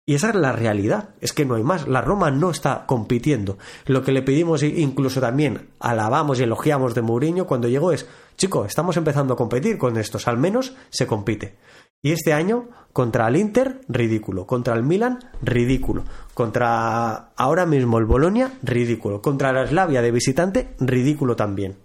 [0.08, 1.86] Y esa es la realidad, es que no hay más.
[1.86, 3.58] La Roma no está compitiendo.
[3.84, 8.06] Lo que le pedimos, incluso también alabamos y elogiamos de Mourinho cuando llegó es,
[8.38, 11.58] chico, estamos empezando a competir con estos, al menos se compite.
[12.00, 14.46] Y este año, contra el Inter, ridículo.
[14.46, 16.04] Contra el Milan, ridículo.
[16.32, 19.20] Contra ahora mismo el Bolonia, ridículo.
[19.20, 21.76] Contra la Slavia de visitante, ridículo también.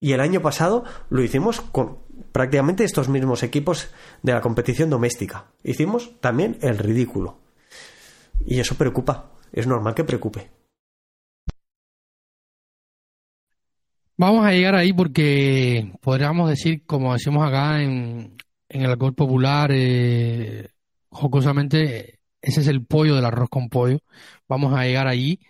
[0.00, 1.98] Y el año pasado lo hicimos con
[2.38, 3.90] prácticamente estos mismos equipos
[4.22, 5.46] de la competición doméstica.
[5.64, 7.40] Hicimos también el ridículo.
[8.46, 9.32] Y eso preocupa.
[9.52, 10.48] Es normal que preocupe.
[14.16, 18.36] Vamos a llegar ahí porque podríamos decir, como decimos acá en,
[18.68, 20.68] en el alcohol popular, eh,
[21.08, 23.98] jocosamente, ese es el pollo del arroz con pollo.
[24.46, 25.40] Vamos a llegar allí.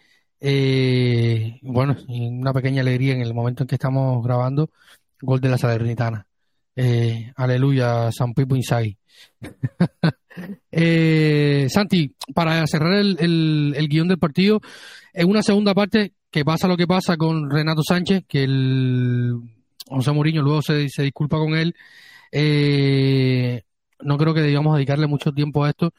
[0.40, 4.70] Eh, bueno, una pequeña alegría en el momento en que estamos grabando,
[5.20, 6.27] gol de la Salernitana.
[6.80, 8.96] Eh, aleluya, San Pipo Insai.
[10.70, 14.60] eh, Santi, para cerrar el, el, guion del partido,
[15.12, 19.34] en una segunda parte que pasa lo que pasa con Renato Sánchez, que el
[19.88, 21.74] José Mourinho luego se, se disculpa con él.
[22.30, 23.62] Eh,
[24.00, 25.92] no creo que debamos dedicarle mucho tiempo a esto.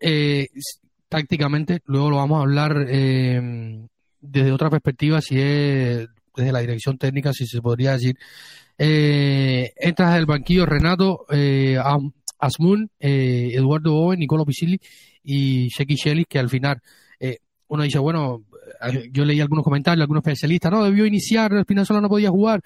[0.00, 0.46] eh,
[1.08, 3.84] tácticamente, luego lo vamos a hablar eh,
[4.20, 6.08] desde otra perspectiva, si es
[6.42, 8.16] desde la dirección técnica, si se podría decir.
[8.78, 11.76] Eh, entras del banquillo Renato, eh,
[12.38, 14.80] Asmun, eh, Eduardo Owen, Nicolo Pisilli
[15.22, 16.80] y Sheki Shelley, que al final
[17.18, 18.44] eh, uno dice, bueno,
[18.82, 22.60] eh, yo leí algunos comentarios, algunos especialistas, no, debió iniciar, Espinazola no podía jugar.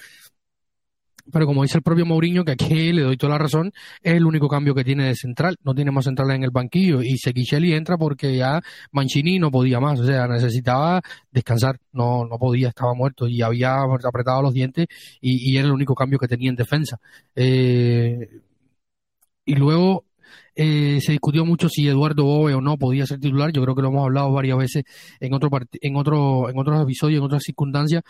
[1.30, 4.26] Pero como dice el propio Mourinho, que aquí le doy toda la razón, es el
[4.26, 5.56] único cambio que tiene de central.
[5.62, 7.02] No tiene más centrales en el banquillo.
[7.02, 10.00] Y Sequichelli entra porque ya Mancini no podía más.
[10.00, 11.78] O sea, necesitaba descansar.
[11.92, 13.28] No, no podía, estaba muerto.
[13.28, 14.86] Y había apretado los dientes
[15.20, 16.98] y, y era el único cambio que tenía en defensa.
[17.36, 18.28] Eh,
[19.44, 20.04] y luego
[20.54, 23.52] eh, se discutió mucho si Eduardo Boe o no podía ser titular.
[23.52, 24.84] Yo creo que lo hemos hablado varias veces
[25.20, 25.48] en otro
[25.80, 28.02] en otro en otros episodios, en otras circunstancias,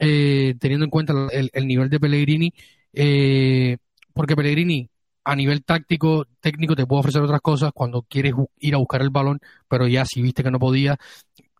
[0.00, 2.52] eh, teniendo en cuenta el, el nivel de Pellegrini,
[2.92, 3.76] eh,
[4.14, 4.88] porque Pellegrini
[5.24, 9.10] a nivel táctico, técnico te puede ofrecer otras cosas cuando quieres ir a buscar el
[9.10, 10.98] balón, pero ya si viste que no podía,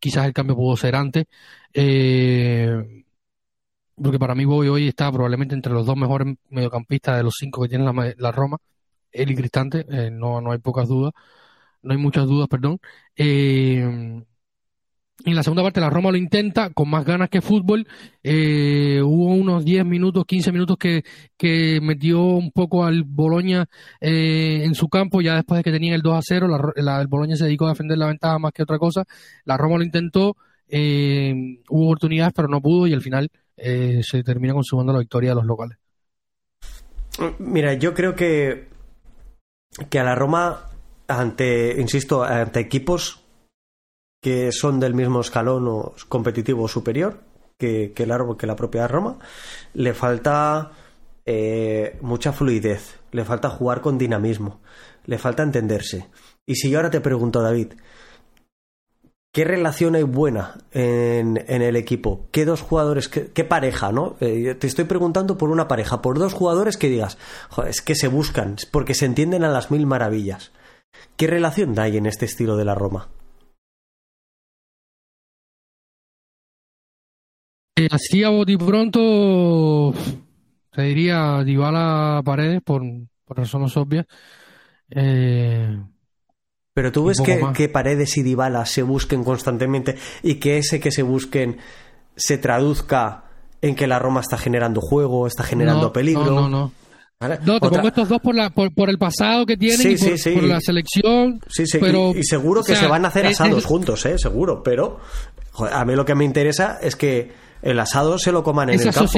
[0.01, 1.27] quizás el cambio pudo ser antes.
[1.75, 3.05] Eh,
[4.03, 7.63] porque para mí Boy hoy está probablemente entre los dos mejores mediocampistas de los cinco
[7.63, 8.59] que tiene la, la Roma
[9.13, 11.13] él y Cristante, eh, no, no hay pocas dudas,
[11.83, 12.79] no hay muchas dudas, perdón.
[13.17, 14.23] Eh,
[15.25, 17.87] en la segunda parte la Roma lo intenta con más ganas que fútbol.
[18.23, 21.05] Eh, hubo unos 10 minutos, 15 minutos que,
[21.37, 23.67] que metió un poco al Boloña
[24.01, 27.01] eh, en su campo, ya después de que tenían el 2 a 0, la, la,
[27.01, 29.05] el Boloña se dedicó a defender la ventaja más que otra cosa.
[29.45, 30.37] La Roma lo intentó,
[30.69, 31.35] eh,
[31.69, 35.37] hubo oportunidades pero no pudo y al final eh, se termina consumando la victoria de
[35.37, 35.79] los locales.
[37.39, 38.69] Mira, yo creo que
[39.89, 40.67] que a la Roma,
[41.07, 43.20] ante, insisto, ante equipos
[44.21, 47.21] que son del mismo escalón o competitivo superior
[47.59, 49.19] que, la, que la propia Roma,
[49.75, 50.73] le falta
[51.27, 54.61] eh, mucha fluidez, le falta jugar con dinamismo,
[55.05, 56.09] le falta entenderse.
[56.47, 57.75] Y si yo ahora te pregunto, David,
[59.33, 62.27] ¿Qué relación hay buena en, el equipo?
[62.33, 64.17] ¿Qué dos jugadores, qué, pareja, no?
[64.19, 67.17] Eh, te estoy preguntando por una pareja, por dos jugadores que digas,
[67.69, 70.51] es que se buscan, porque se entienden a las mil maravillas.
[71.17, 73.09] ¿Qué relación hay en este estilo de la Roma?
[77.81, 79.95] Eh, así a bote pronto,
[80.71, 82.83] te diría Dybala Paredes, por,
[83.25, 84.05] por razones obvias.
[84.91, 85.81] Eh,
[86.75, 90.91] pero tú ves que, que, Paredes y Dybala se busquen constantemente y que ese que
[90.91, 91.57] se busquen
[92.17, 93.25] se traduzca
[93.63, 96.25] en que la Roma está generando juego, está generando no, peligro.
[96.27, 96.73] No, no, no.
[97.19, 97.39] ¿Vale?
[97.45, 97.79] No, te Otra...
[97.79, 100.19] pongo estos dos por, la, por, por, el pasado que tienen sí, y por, sí,
[100.19, 100.31] sí.
[100.33, 101.41] por, la selección.
[101.49, 103.65] Sí, sí, pero, y, y seguro que o sea, se van a hacer asados es,
[103.65, 104.19] juntos, ¿eh?
[104.19, 105.01] Seguro, pero
[105.53, 108.81] joder, a mí lo que me interesa es que el asado se lo coman en
[108.81, 109.13] el campo.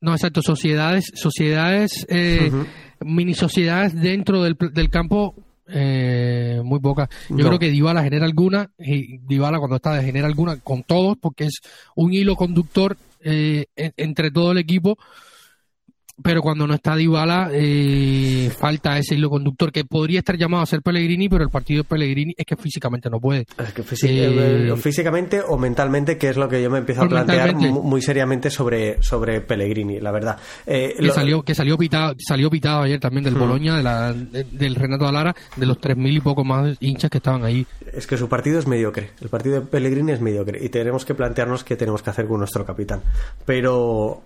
[0.00, 2.66] no, exacto, sociedades, sociedades, eh, uh -huh.
[3.00, 5.34] mini sociedades dentro del, del campo
[5.66, 7.08] eh, muy pocas.
[7.30, 7.46] Yo no.
[7.46, 11.60] creo que Dybala genera alguna y Dybala cuando está genera alguna con todos porque es
[11.96, 14.98] un hilo conductor eh, entre todo el equipo
[16.22, 20.66] pero cuando no está Dybala eh, falta ese hilo conductor que podría estar llamado a
[20.66, 23.46] ser Pellegrini, pero el partido de Pellegrini es que físicamente no puede.
[23.58, 27.08] Es que eh, eh, físicamente o mentalmente, que es lo que yo me empiezo a
[27.08, 30.38] plantear muy seriamente sobre, sobre Pellegrini, la verdad.
[30.66, 31.12] Eh, que, lo...
[31.12, 33.40] salió, que salió pitado salió pitado ayer también del hmm.
[33.40, 37.10] Boloña, de la, de, del Renato Alara, de los tres mil y poco más hinchas
[37.10, 37.66] que estaban ahí.
[37.92, 41.14] Es que su partido es mediocre, el partido de Pellegrini es mediocre y tenemos que
[41.14, 43.02] plantearnos qué tenemos que hacer con nuestro capitán.
[43.44, 44.22] Pero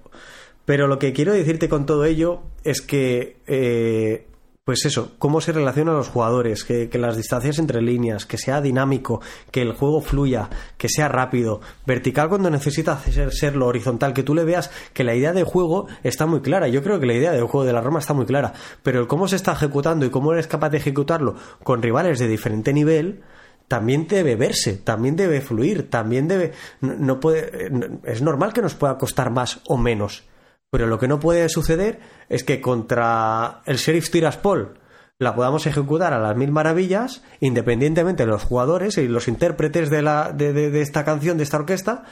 [0.68, 4.26] pero lo que quiero decirte con todo ello es que, eh,
[4.64, 9.22] pues eso, cómo se relacionan los jugadores, que, las distancias entre líneas, que sea dinámico,
[9.50, 14.34] que el juego fluya, que sea rápido, vertical cuando necesita ser, serlo, horizontal, que tú
[14.34, 16.68] le veas que la idea de juego está muy clara.
[16.68, 18.52] Yo creo que la idea del juego de la Roma está muy clara,
[18.82, 22.28] pero el cómo se está ejecutando y cómo eres capaz de ejecutarlo con rivales de
[22.28, 23.22] diferente nivel,
[23.68, 26.52] también debe verse, también debe fluir, también debe.
[26.82, 27.70] No, puede.
[27.70, 30.27] No, es normal que nos pueda costar más o menos
[30.70, 34.78] pero lo que no puede suceder es que contra el Sheriff Tiraspol
[35.18, 40.02] la podamos ejecutar a las mil maravillas, independientemente de los jugadores y los intérpretes de,
[40.02, 42.04] la, de, de, de esta canción, de esta orquesta,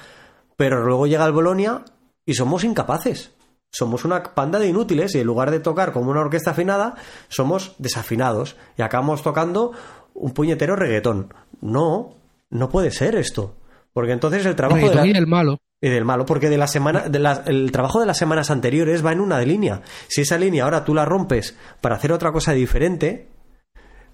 [0.57, 1.85] pero luego llega el Bolonia
[2.25, 3.33] y somos incapaces.
[3.71, 6.95] Somos una panda de inútiles y en lugar de tocar como una orquesta afinada,
[7.29, 9.73] somos desafinados y acabamos tocando
[10.15, 11.35] un puñetero reggaetón.
[11.61, 12.15] No,
[12.49, 13.57] no puede ser esto.
[13.93, 15.03] Porque entonces el trabajo de la...
[15.03, 15.59] el malo.
[15.81, 17.05] Y del malo, porque de la semana,
[17.47, 19.83] el trabajo de las semanas anteriores va en una línea.
[20.09, 23.29] Si esa línea ahora tú la rompes para hacer otra cosa diferente,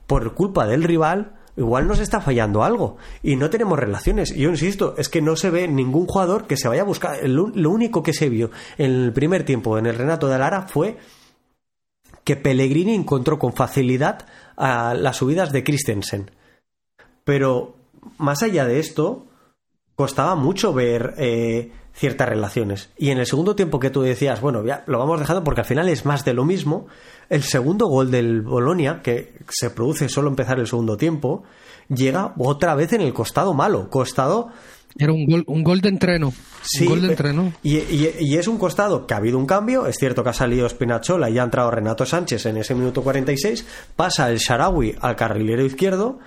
[0.07, 2.97] por culpa del rival, igual nos está fallando algo.
[3.23, 4.35] Y no tenemos relaciones.
[4.35, 7.27] Yo insisto, es que no se ve ningún jugador que se vaya a buscar.
[7.29, 10.99] Lo único que se vio en el primer tiempo en el Renato de Lara fue
[12.25, 16.31] que Pellegrini encontró con facilidad a las subidas de Christensen.
[17.25, 17.77] Pero
[18.19, 19.27] más allá de esto,
[20.03, 22.91] costaba mucho ver eh, ciertas relaciones.
[22.99, 25.67] Y en el segundo tiempo que tú decías, bueno, ya lo vamos dejando porque al
[25.67, 26.89] final es más de lo mismo,
[27.29, 31.45] el segundo gol del Bolonia, que se produce solo empezar el segundo tiempo,
[31.89, 34.49] llega otra vez en el costado malo, costado...
[34.99, 36.33] Era un gol, un gol de entreno.
[36.63, 37.53] Sí, un gol de entreno.
[37.63, 39.87] Y, y- y es un costado que ha habido un cambio.
[39.87, 43.65] Es cierto que ha salido Spinachola y ha entrado Renato Sánchez en ese minuto 46.
[43.97, 46.19] Pasa el Sharawi al carrilero izquierdo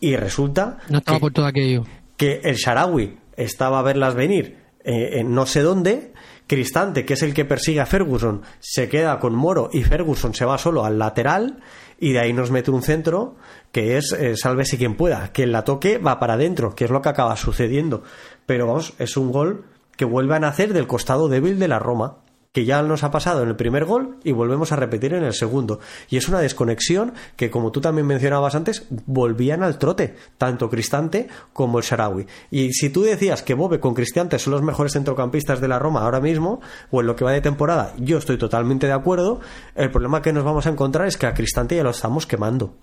[0.00, 1.84] y resulta No estaba que, por todo aquello.
[2.20, 6.12] Que el Sharawi estaba a verlas venir eh, en no sé dónde.
[6.46, 10.44] Cristante, que es el que persigue a Ferguson, se queda con Moro y Ferguson se
[10.44, 11.62] va solo al lateral
[11.98, 13.36] y de ahí nos mete un centro
[13.72, 15.28] que es eh, sálvese quien pueda.
[15.32, 18.02] Quien la toque va para adentro, que es lo que acaba sucediendo.
[18.44, 19.64] Pero vamos, es un gol
[19.96, 22.18] que vuelve a nacer del costado débil de la Roma,
[22.52, 25.34] que ya nos ha pasado en el primer gol y volvemos a repetir en el
[25.34, 25.78] segundo.
[26.08, 31.28] Y es una desconexión que, como tú también mencionabas antes, volvían al trote, tanto Cristante
[31.52, 32.26] como el Sharawi.
[32.50, 36.02] Y si tú decías que Bobe con Cristante son los mejores centrocampistas de la Roma
[36.02, 39.40] ahora mismo, o en lo que va de temporada, yo estoy totalmente de acuerdo.
[39.76, 42.74] El problema que nos vamos a encontrar es que a Cristante ya lo estamos quemando.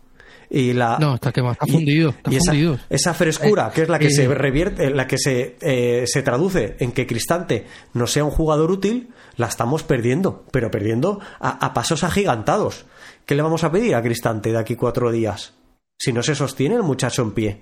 [0.50, 2.80] Y la, No, está quemado, está y- fundido, está y esa, fundido.
[2.90, 6.22] esa frescura, Eh, que es la que eh, se revierte, la que se, eh, se
[6.22, 11.66] traduce en que Cristante no sea un jugador útil, la estamos perdiendo, pero perdiendo a,
[11.66, 12.86] a pasos agigantados.
[13.26, 15.54] ¿Qué le vamos a pedir a Cristante de aquí cuatro días?
[16.00, 17.62] Si no se sostiene el muchacho en pie.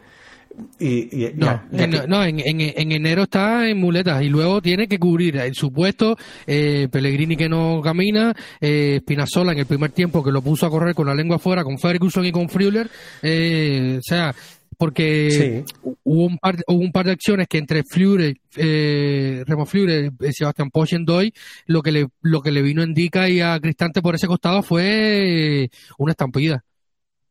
[0.80, 4.88] Y, y- No, en, no, en, en- en enero está en muletas y luego tiene
[4.88, 10.24] que cubrir el supuesto eh, Pellegrini que no camina, eh, Spinazzola en el primer tiempo
[10.24, 12.90] que lo puso a correr con la lengua afuera con Ferguson y con Früller,
[13.22, 14.34] eh, o sea,
[14.78, 15.94] porque Sí.
[16.04, 20.32] hubo, un par, hubo un par de acciones que entre Flure, eh, Remo Flure, eh,
[20.34, 21.34] Sebastián Pochendoy,
[21.68, 24.62] lo que le lo que le vino a Indica y a Cristante por ese costado
[24.62, 26.64] fue una estampida.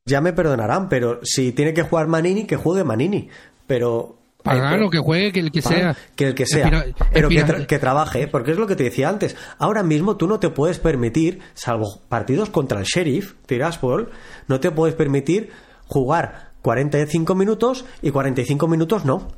[0.07, 3.29] Ya me perdonarán, pero si tiene que jugar Manini, que juegue Manini.
[3.67, 4.19] Pero.
[4.43, 5.97] Para eh, lo que juegue, que el que sea.
[6.15, 6.85] Que el que sea.
[7.13, 8.29] Pero que, tra- que trabaje, ¿eh?
[8.29, 9.35] porque es lo que te decía antes.
[9.59, 14.11] Ahora mismo tú no te puedes permitir, salvo partidos contra el Sheriff, Tiraspol,
[14.47, 15.51] no te puedes permitir
[15.87, 19.29] jugar 45 minutos y 45 minutos no.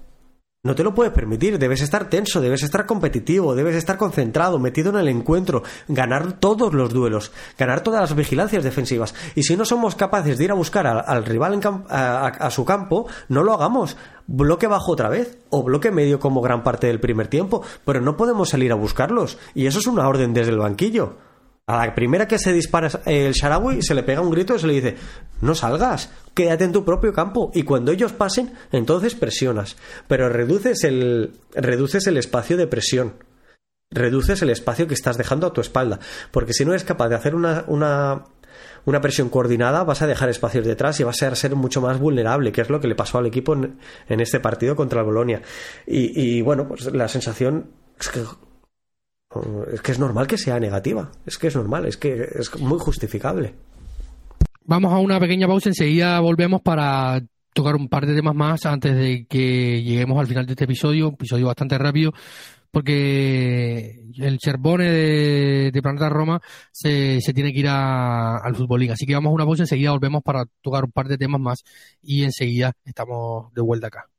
[0.63, 4.91] No te lo puedes permitir, debes estar tenso, debes estar competitivo, debes estar concentrado, metido
[4.91, 9.15] en el encuentro, ganar todos los duelos, ganar todas las vigilancias defensivas.
[9.37, 12.65] Y si no somos capaces de ir a buscar al, al rival en a su
[12.65, 13.97] campo, no lo hagamos.
[14.27, 18.17] Bloque bajo otra vez, o bloque medio como gran parte del primer tiempo, pero no
[18.17, 19.39] podemos salir a buscarlos.
[19.55, 21.26] Y eso es una orden desde el banquillo.
[21.69, 24.69] A la primera que se dispara el Sharawi se le pega un grito y se
[24.69, 24.97] le dice
[25.41, 30.85] no salgas, quédate en tu propio campo y cuando ellos pasen entonces presionas, pero reduces
[30.85, 33.15] el reduces el espacio de presión.
[33.91, 35.99] Reduces el espacio que estás dejando a tu espalda,
[36.31, 38.25] porque si no eres capaz de hacer una, una,
[38.85, 42.51] una presión coordinada, vas a dejar espacios detrás y vas a ser mucho más vulnerable,
[42.53, 45.43] que es lo que le pasó al equipo en, en este partido contra el Bolonia.
[45.87, 47.71] Y, y bueno, pues la sensación
[49.73, 51.11] es que es normal que sea negativa.
[51.25, 53.55] Es que es normal, es que es muy justificable.
[54.65, 57.23] Vamos a una pequeña pausa, enseguida volvemos para
[57.53, 61.09] tocar un par de temas más antes de que lleguemos al final de este episodio,
[61.09, 62.13] un episodio bastante rápido,
[62.71, 64.91] porque el Cherbone
[65.71, 66.41] de, Planeta Roma
[66.73, 68.91] se, se tiene que ir al futbolín.
[68.91, 71.63] Así que vamos a una pausa, enseguida volvemos para tocar un par de temas más
[72.03, 74.11] y enseguida estamos de vuelta acá.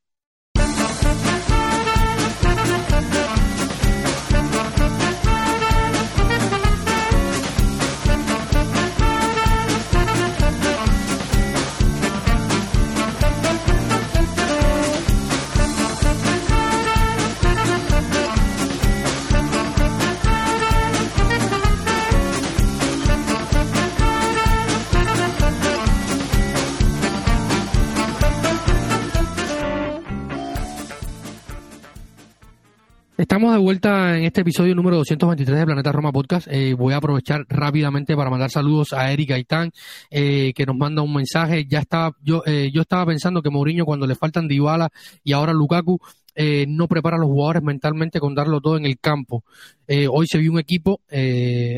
[33.37, 36.47] Estamos de vuelta en este episodio número 223 de Planeta Roma Podcast.
[36.49, 39.69] Eh, voy a aprovechar rápidamente para mandar saludos a Eric Gaitán,
[40.09, 41.67] eh, que nos manda un mensaje.
[41.69, 44.89] Ya estaba, yo, eh, yo estaba pensando que Mourinho, cuando le faltan Dybala
[45.23, 45.99] y ahora Lukaku,
[46.33, 49.43] eh, no prepara a los jugadores mentalmente con darlo todo en el campo.
[49.87, 51.01] Eh, hoy se vio un equipo,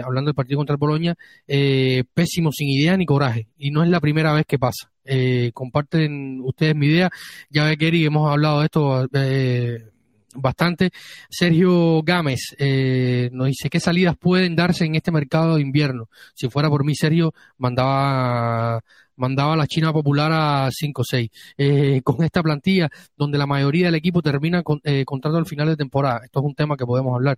[0.01, 3.49] hablando del partido contra el Boloña, pésimo, sin idea ni coraje.
[3.57, 4.93] Y no es la primera vez que pasa.
[5.53, 7.09] Comparten ustedes mi idea.
[7.49, 9.07] Ya ve que Eric, hemos hablado de esto.
[10.35, 10.91] Bastante.
[11.29, 16.09] Sergio Gámez eh, nos dice qué salidas pueden darse en este mercado de invierno.
[16.35, 18.83] Si fuera por mí, Sergio, mandaba
[19.19, 21.29] mandaba a la China Popular a 5-6.
[21.57, 25.67] Eh, con esta plantilla, donde la mayoría del equipo termina con, eh, contrato al final
[25.67, 26.21] de temporada.
[26.23, 27.37] Esto es un tema que podemos hablar.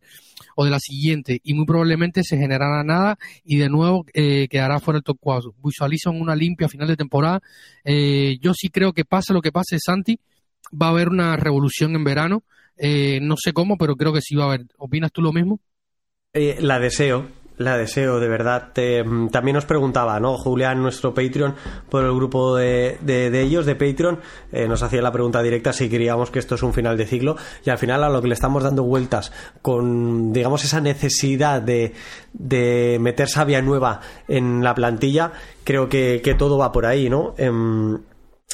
[0.55, 4.79] O de la siguiente, y muy probablemente se generará nada y de nuevo eh, quedará
[4.79, 5.55] fuera el top 4.
[5.63, 7.41] Visualizan una limpia final de temporada.
[7.83, 10.19] Eh, yo sí creo que pase lo que pase, Santi,
[10.79, 12.43] va a haber una revolución en verano.
[12.77, 14.65] Eh, no sé cómo, pero creo que sí va a haber.
[14.77, 15.59] ¿Opinas tú lo mismo?
[16.33, 18.71] Eh, la deseo, la deseo, de verdad.
[19.05, 20.37] Mm, también nos preguntaba, ¿no?
[20.37, 21.55] Julián, nuestro Patreon,
[21.89, 24.19] por el grupo de, de, ellos, de Patreon,
[24.51, 27.35] eh, nos hacía la pregunta directa si queríamos que esto es un final de ciclo.
[27.65, 31.93] Y al final, a lo que le estamos dando vueltas con, digamos, esa necesidad de,
[32.33, 35.31] de meter sabia nueva en la plantilla,
[35.63, 37.35] creo que, que todo va por ahí, ¿no?
[37.37, 37.99] Em,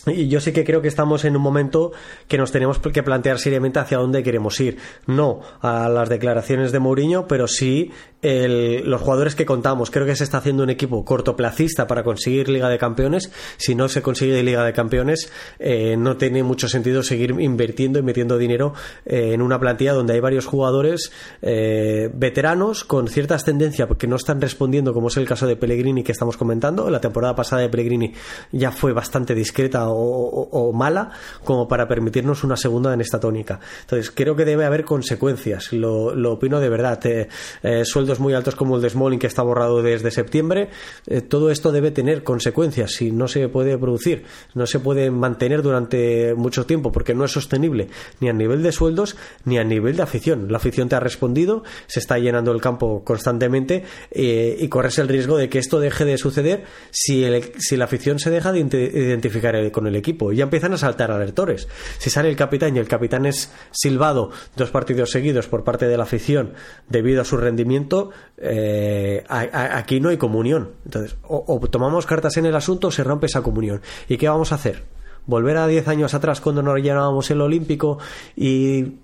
[0.05, 1.91] y yo sí que creo que estamos en un momento
[2.27, 4.77] que nos tenemos que plantear seriamente hacia dónde queremos ir.
[5.05, 7.91] No a las declaraciones de Mourinho, pero sí
[8.21, 9.91] el, los jugadores que contamos.
[9.91, 13.31] Creo que se está haciendo un equipo cortoplacista para conseguir Liga de Campeones.
[13.57, 18.01] Si no se consigue Liga de Campeones, eh, no tiene mucho sentido seguir invirtiendo y
[18.01, 18.73] metiendo dinero
[19.05, 21.11] eh, en una plantilla donde hay varios jugadores
[21.41, 26.03] eh, veteranos con ciertas tendencias porque no están respondiendo, como es el caso de Pellegrini
[26.03, 26.89] que estamos comentando.
[26.89, 28.13] La temporada pasada de Pellegrini
[28.51, 31.11] ya fue bastante discreta o, mala
[31.43, 33.59] como para permitirnos una segunda en esta tónica.
[33.81, 35.71] Entonces, creo que debe haber consecuencias.
[35.71, 36.99] Lo, opino de verdad.
[37.05, 37.85] Eh,
[38.19, 40.69] muy altos como el de Smalling que está borrado desde septiembre,
[41.07, 45.61] eh, todo esto debe tener consecuencias si no se puede producir, no se puede mantener
[45.61, 47.89] durante mucho tiempo porque no es sostenible
[48.19, 50.51] ni a nivel de sueldos ni a nivel de afición.
[50.51, 55.07] La afición te ha respondido, se está llenando el campo constantemente eh, y corres el
[55.07, 58.59] riesgo de que esto deje de suceder si, el, si la afición se deja de
[58.59, 60.31] identificar con el equipo.
[60.31, 61.67] Ya empiezan a saltar alertores.
[61.97, 65.97] Si sale el capitán y el capitán es silbado dos partidos seguidos por parte de
[65.97, 66.53] la afición
[66.89, 67.96] debido a su rendimiento,
[68.37, 70.71] eh, aquí no hay comunión.
[70.85, 73.81] Entonces, o, tomamos cartas en el asunto o se rompe esa comunión.
[74.07, 74.83] ¿Y qué vamos a hacer?
[75.25, 77.99] ¿Volver a 10 años atrás cuando nos llenábamos el Olímpico
[78.35, 78.99] y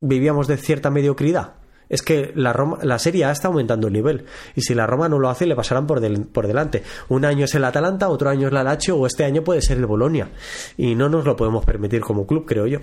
[0.00, 1.54] vivíamos de cierta mediocridad?
[1.88, 4.24] Es que la, Roma, la Serie A está aumentando el nivel.
[4.54, 6.84] Y si la Roma no lo hace, le pasarán por, por delante.
[7.08, 9.78] Un año es el Atalanta, otro año es la Lazio o este año puede ser
[9.78, 10.30] el Bolonia.
[10.76, 12.78] Y no nos lo podemos permitir como club, creo yo.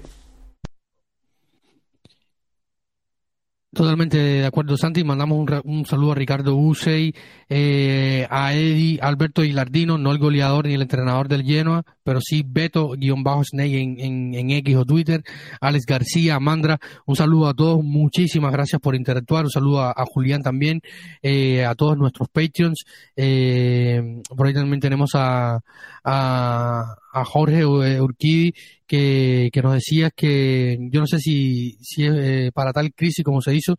[3.77, 5.03] Totalmente de acuerdo, Santi.
[5.03, 7.13] Mandamos un, un saludo a Ricardo Usey,
[7.47, 12.43] eh, a Eddie, Alberto Hilardino, no el goleador ni el entrenador del Genoa, pero sí
[12.43, 15.21] Beto-Snake en, en, en, X o Twitter,
[15.61, 16.79] Alex García, Mandra.
[17.05, 19.43] Un saludo a todos, muchísimas gracias por interactuar.
[19.43, 20.81] Un saludo a, a Julián también,
[21.21, 22.83] eh, a todos nuestros Patreons.
[23.15, 25.61] Eh, por ahí también tenemos a,
[26.03, 28.55] a, a Jorge Urquidi
[28.87, 33.23] que, que nos decía que yo no sé si, si es eh, para tal crisis
[33.23, 33.77] como se hizo,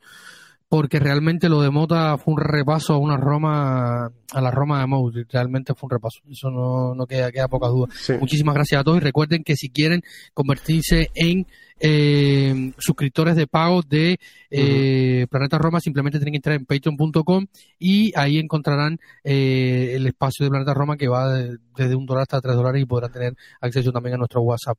[0.69, 4.87] porque realmente lo de Mota fue un repaso a una Roma, a la Roma de
[4.87, 7.89] Mou, realmente fue un repaso, eso no, no queda, queda poca duda.
[7.95, 8.13] Sí.
[8.21, 10.03] Muchísimas gracias a todos y recuerden que si quieren
[10.35, 11.47] convertirse en
[11.81, 14.19] eh, suscriptores de pago de
[14.51, 15.29] eh, uh -huh.
[15.29, 17.47] Planeta Roma, simplemente tienen que entrar en patreon.com
[17.79, 22.23] y ahí encontrarán eh, el espacio de Planeta Roma que va de, desde un dólar
[22.23, 24.79] hasta tres dólares y podrán tener acceso también a nuestro WhatsApp.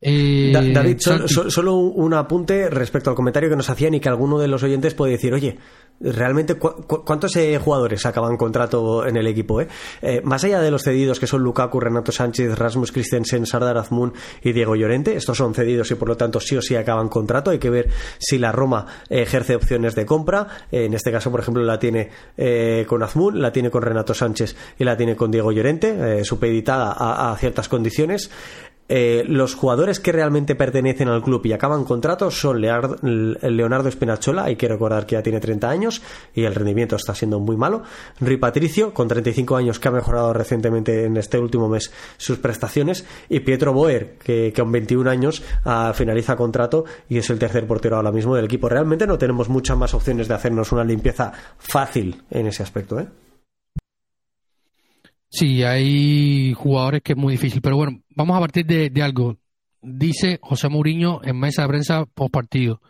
[0.00, 4.00] Eh, da David, so, so, solo un apunte respecto al comentario que nos hacían y
[4.00, 5.58] que alguno de los oyentes puede decir, oye,
[6.00, 9.60] realmente cu cu cuántos eh, jugadores acaban contrato en el equipo
[10.24, 14.52] más allá de los cedidos que son Lukaku, Renato Sánchez, Rasmus Christensen, Sardar Azmoun y
[14.52, 17.50] Diego Llorente estos son cedidos y por lo tanto sí o sí acaban contrato.
[17.50, 17.88] Hay que ver
[18.18, 20.46] si la Roma ejerce opciones de compra.
[20.70, 22.10] En este caso por ejemplo la tiene
[22.86, 27.32] con Azmoun la tiene con Renato Sánchez y la tiene con Diego Llorente supeditada a,
[27.32, 28.30] a ciertas condiciones
[28.92, 34.56] eh, los jugadores que realmente pertenecen al club y acaban contratos son Leonardo, Spinazzola, hay
[34.56, 36.02] que recordar que ya tiene 30 años
[36.34, 37.84] y el rendimiento está siendo muy malo.
[38.18, 43.04] Rui Patricio, con 35 años, que ha mejorado recientemente en este último mes sus prestaciones.
[43.28, 47.68] Y Pietro Boer, que, que con 21 años uh, finaliza contrato y es el tercer
[47.68, 48.68] portero ahora mismo del equipo.
[48.68, 52.98] Realmente no tenemos muchas más opciones de hacernos una limpieza fácil en ese aspecto.
[52.98, 53.06] ¿eh?
[55.32, 59.38] Sí, hay jugadores que es muy difícil, pero bueno, vamos a partir de, algo.
[59.80, 62.80] Dice José Mourinho en mesa de prensa post partido,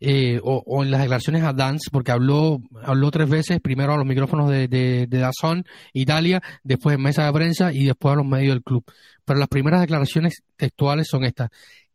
[0.00, 4.06] eh, o, en las declaraciones a Dance, porque habló, habló tres veces, primero a los
[4.06, 8.26] micrófonos de, de, de Dazón, Italia, después en mesa de prensa y después a los
[8.26, 8.84] medios del club.
[9.26, 11.50] Pero las primeras declaraciones textuales son estas.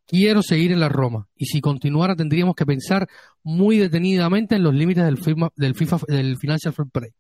[0.06, 3.08] Quiero seguir en la Roma y si continuara tendríamos que pensar
[3.44, 7.12] muy detenidamente en los límites del, FIFA, del, FIFA, del Financial Fair Play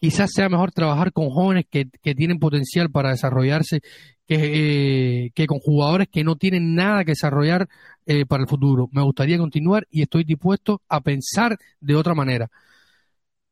[0.00, 1.84] quizás sea mejor trabajar con jóvenes que,
[2.14, 3.80] tienen potencial para desarrollarse
[4.26, 7.68] que, eh, que, con jugadores que no tienen nada que desarrollar
[8.06, 8.88] eh, para el futuro.
[8.92, 12.50] Me gustaría continuar y estoy dispuesto a pensar de otra manera.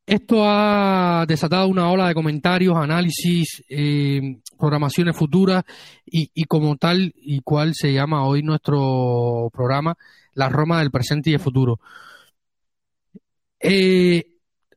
[0.07, 5.65] Esto ha desatado una ola de comentarios, análisis, eh, programaciones futuras
[6.07, 9.99] y, y, como tal y cual se llama hoy nuestro programa,
[10.33, 11.79] la Roma del presente y el futuro.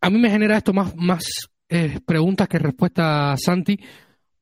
[0.01, 3.80] A mí me genera esto más, más eh, preguntas que respuestas, Santi,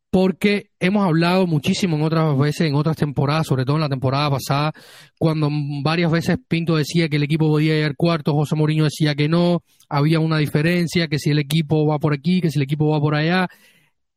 [0.09, 4.31] porque hemos hablado muchísimo en otras veces, en otras temporadas, sobre todo en la temporada
[4.31, 4.73] pasada,
[5.19, 5.47] cuando
[5.83, 9.61] varias veces Pinto decía que el equipo podía llegar cuarto, José Mourinho decía que no,
[9.87, 12.99] había una diferencia, que si el equipo va por aquí, que si el equipo va
[12.99, 13.47] por allá,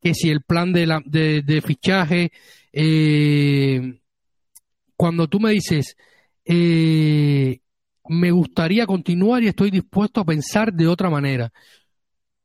[0.00, 2.32] que si el plan de, la, de, fichaje,
[2.72, 4.00] eh,
[4.96, 5.96] cuando tú me dices,
[6.46, 7.60] eh,
[8.08, 11.52] me gustaría continuar y estoy dispuesto a pensar de otra manera.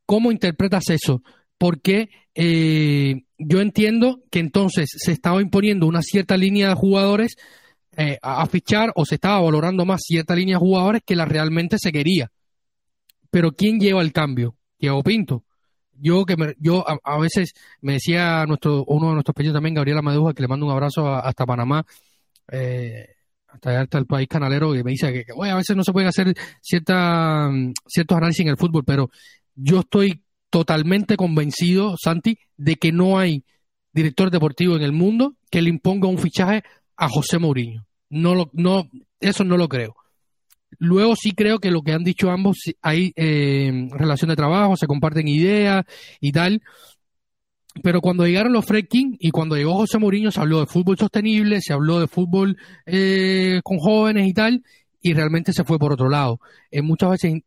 [0.07, 1.21] ¿Cómo interpretas eso?
[1.59, 7.35] Porque eh, yo entiendo que entonces se estaba imponiendo una cierta línea de jugadores
[8.21, 11.91] a, fichar o se estaba valorando más cierta línea de jugadores que la realmente se
[11.91, 12.31] quería.
[13.31, 14.55] Pero ¿quién lleva el cambio?
[14.79, 15.43] Diego Pinto
[15.99, 20.33] yo que yo a, veces me decía nuestro uno de nuestros pequeños también Gabriela Maduja
[20.33, 21.83] que le mando un abrazo hasta Panamá
[22.51, 23.07] eh,
[23.47, 26.33] hasta, hasta el país canalero y me dice que, a veces no se pueden hacer
[26.61, 27.49] cierta,
[27.87, 29.09] ciertos análisis en el fútbol pero
[29.57, 33.43] yo estoy totalmente convencido Santi de que no hay
[33.91, 36.63] director deportivo en el mundo que le imponga un fichaje
[36.95, 38.89] a José Mourinho no no
[39.19, 39.95] eso no lo creo
[40.79, 44.87] Luego sí creo que lo que han dicho ambos, hay eh, relación de trabajo, se
[44.87, 45.85] comparten ideas
[46.19, 46.61] y tal.
[47.83, 51.61] Pero cuando llegaron los Fredkin y cuando llegó José Mourinho se habló de fútbol sostenible,
[51.61, 54.63] se habló de fútbol eh, con jóvenes y tal,
[55.01, 56.39] y realmente se fue por otro lado.
[56.71, 57.41] Eh, muchas veces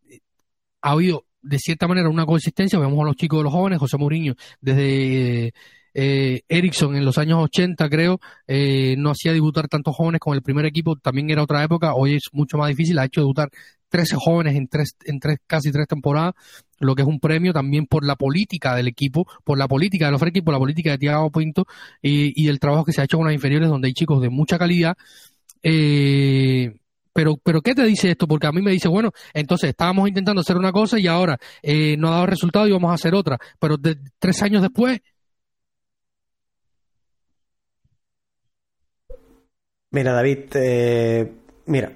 [0.83, 3.97] ha habido de cierta manera una consistencia, vemos a los chicos de los jóvenes, José
[3.99, 5.53] Mourinho desde
[5.95, 10.43] eh, Ericsson en los años 80, creo, eh, no hacía debutar tantos jóvenes con el
[10.43, 13.49] primer equipo, también era otra época, hoy es mucho más difícil, ha hecho debutar
[13.89, 16.35] 13 jóvenes en tres, en tres, casi tres temporadas,
[16.79, 20.13] lo que es un premio también por la política del equipo, por la política de
[20.13, 21.67] los equipos, por la política de Tiago Pinto
[22.01, 24.31] y, y el trabajo que se ha hecho con las inferiores donde hay chicos de
[24.31, 24.97] mucha calidad.
[25.63, 26.80] Eh,
[27.21, 28.27] pero, pero ¿qué te dice esto?
[28.27, 31.95] Porque a mí me dice, bueno, entonces estábamos intentando hacer una cosa y ahora eh,
[31.99, 33.37] no ha dado resultado y vamos a hacer otra.
[33.59, 33.77] Pero
[34.19, 35.01] tres años después
[39.91, 41.31] Mira, David, eh,
[41.67, 41.93] mira,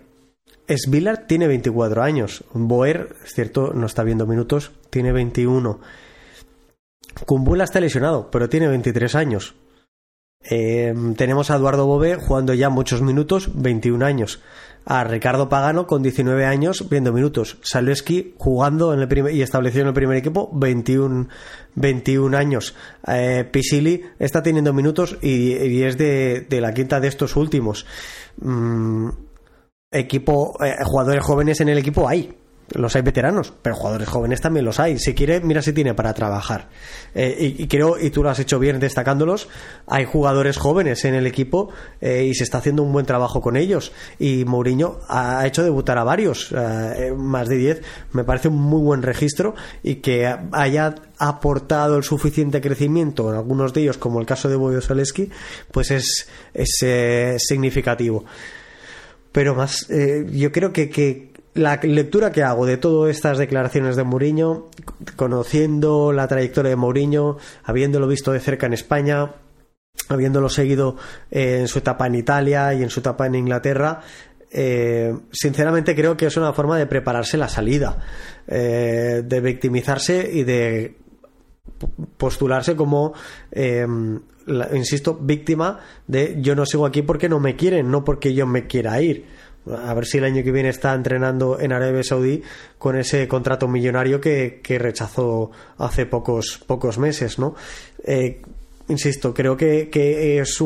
[0.68, 2.44] Svillar tiene 24 años.
[2.52, 5.80] Boer, es cierto, no está viendo minutos, tiene 21.
[7.24, 9.54] Kumbula está lesionado, pero tiene 23 años.
[10.50, 14.40] Eh, tenemos a Eduardo Bové jugando ya muchos minutos, 21 años
[14.86, 17.58] a Ricardo Pagano con 19 años viendo minutos.
[17.62, 21.28] Saleski jugando en el primer, y establecido en el primer equipo 21,
[21.74, 22.74] 21 años.
[23.06, 27.86] Eh, Pisili está teniendo minutos y, es de, la quinta de estos últimos.
[28.40, 29.08] Mm,
[29.90, 32.36] equipo, eh, jugadores jóvenes en el equipo hay
[32.72, 34.98] los hay veteranos, pero jugadores jóvenes también los hay.
[34.98, 36.68] Si quiere, mira si tiene para trabajar.
[37.14, 39.48] Eh, y, creo, y tú lo has hecho bien destacándolos,
[39.86, 43.56] hay jugadores jóvenes en el equipo eh, y se está haciendo un buen trabajo con
[43.56, 43.92] ellos.
[44.18, 47.82] Y Mourinho ha hecho debutar a varios, eh, más de 10.
[48.12, 53.72] Me parece un muy buen registro y que haya aportado el suficiente crecimiento en algunos
[53.72, 55.30] de ellos, como el caso de Boyo Saleski,
[55.70, 58.24] pues es, es significativo.
[59.32, 64.02] Pero más, yo creo que, que la lectura que hago de todas estas declaraciones de
[64.02, 64.68] Mourinho,
[65.16, 69.34] conociendo la trayectoria de Mourinho, habiéndolo visto de cerca en España,
[70.08, 70.96] habiéndolo seguido
[71.30, 74.00] eh, en su etapa en Italia y en su etapa en Inglaterra,
[74.50, 77.98] eh, sinceramente creo que es una forma de prepararse la salida,
[78.48, 80.96] eh, de victimizarse y de
[82.16, 83.14] postularse como,
[84.72, 88.66] insisto, víctima de yo no sigo aquí porque no me quieren, no porque yo me
[88.66, 92.42] quiera ir a ver si el año que viene está entrenando en Arabia Saudí
[92.78, 97.54] con ese contrato millonario que, rechazó hace pocos, pocos meses, ¿no?
[98.04, 98.42] Eh,
[98.88, 99.88] insisto, creo que,
[100.40, 100.60] es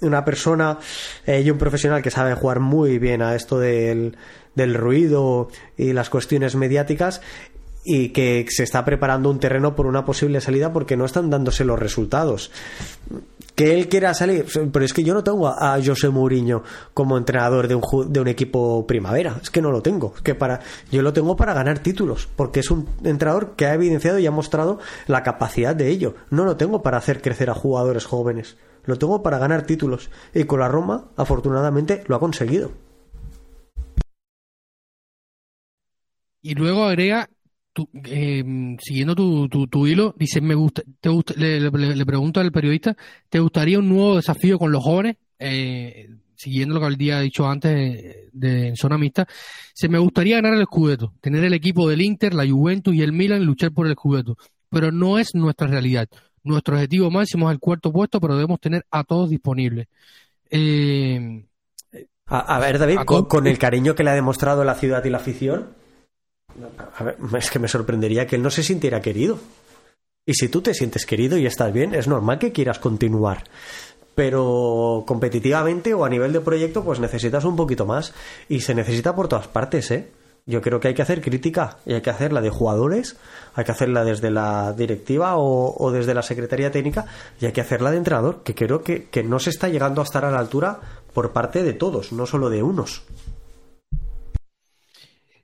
[0.00, 0.78] una persona
[1.26, 4.16] eh, y un profesional que sabe jugar muy bien a esto del,
[4.54, 7.22] del ruido y las cuestiones mediáticas
[7.90, 11.64] y que se está preparando un terreno por una posible salida porque no están dándose
[11.64, 12.50] los resultados.
[13.54, 16.62] Que él quiera salir, pero es que yo no tengo a José Mourinho
[16.92, 20.60] como entrenador de un, de un equipo primavera, es que no lo tengo, que para
[20.92, 24.30] yo lo tengo para ganar títulos, porque es un entrenador que ha evidenciado y ha
[24.30, 26.14] mostrado la capacidad de ello.
[26.28, 30.44] No lo tengo para hacer crecer a jugadores jóvenes, lo tengo para ganar títulos y
[30.44, 32.70] con la Roma afortunadamente lo ha conseguido.
[36.42, 37.30] Y luego agrega
[38.04, 42.96] eh, siguiendo tu, tu, hilo, dice, me gusta, te gusta, le, le, pregunto al periodista,
[43.28, 45.16] ¿te gustaría un nuevo desafío con los jóvenes?
[45.38, 49.26] Eh, siguiendo lo que el día ha dicho antes de, en zona mixta,
[49.74, 53.12] se me gustaría ganar el Scudetto, tener el equipo del Inter, la Juventus y el
[53.12, 54.36] Milan luchar por el Scudetto,
[54.70, 56.08] pero no es nuestra realidad.
[56.44, 59.88] Nuestro objetivo máximo es el cuarto puesto, pero debemos tener a todos disponibles.
[60.50, 61.44] Eh,
[62.26, 65.74] a, ver, David, con, el cariño que le ha demostrado la ciudad y la afición,
[67.36, 69.38] es que me sorprendería que él no se sintiera querido.
[70.26, 73.44] Y si tú te sientes querido y estás bien, es normal que quieras continuar.
[74.14, 78.12] Pero competitivamente o a nivel de proyecto, pues necesitas un poquito más.
[78.48, 80.10] Y se necesita por todas partes, ¿eh?
[80.44, 83.16] Yo creo que hay que hacer crítica y hay que hacerla de jugadores,
[83.54, 87.04] hay que hacerla desde la directiva o, desde la Secretaría Técnica
[87.38, 90.24] y hay que hacerla de entrenador, que creo que no se está llegando a estar
[90.24, 90.80] a la altura
[91.12, 93.02] por parte de todos, no solo de unos.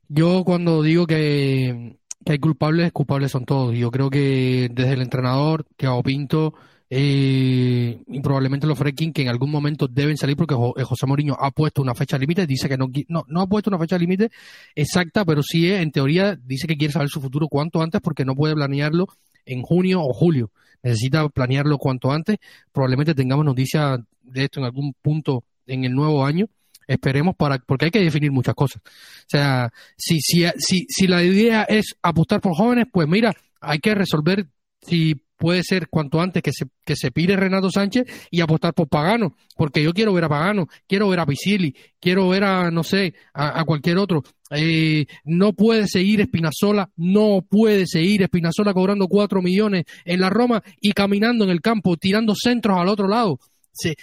[0.09, 3.77] Yo cuando digo que, hay culpables, culpables son todos.
[3.77, 6.55] Yo creo que desde el entrenador, hago Pinto,
[6.91, 11.35] eh, y probablemente los Freaking que en algún momento deben salir porque eh, José Mourinho
[11.39, 14.31] ha puesto una fecha límite, dice que no, no, no ha puesto una fecha límite
[14.75, 18.35] exacta, pero sí en teoría dice que quiere saber su futuro cuanto antes porque no
[18.35, 19.09] puede planearlo
[19.47, 20.51] en junio o julio.
[20.83, 22.37] Necesita planearlo cuanto antes.
[22.71, 26.47] Probablemente tengamos noticias de esto en algún punto en el nuevo año.
[26.87, 28.83] Esperemos para, porque hay que definir muchas cosas.
[28.85, 33.79] O sea, si, si, si, si la idea es apostar por jóvenes, pues mira, hay
[33.79, 34.47] que resolver
[34.81, 38.89] si puede ser cuanto antes que se, que se pide Renato Sánchez y apostar por
[38.89, 42.83] Pagano, porque yo quiero ver a Pagano, quiero ver a Pisili, quiero ver a, no
[42.83, 44.23] sé, a, cualquier otro.
[44.51, 50.63] Eh, no puede seguir Espinazola, no puede seguir Espinazola cobrando cuatro millones en la Roma
[50.81, 53.39] y caminando en el campo, tirando centros al otro lado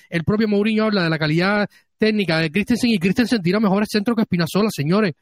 [0.09, 1.69] el propio Mourinho habla de la calidad
[2.01, 5.13] técnica de Christensen y Christensen tira mejores centros que Espinazola, señores.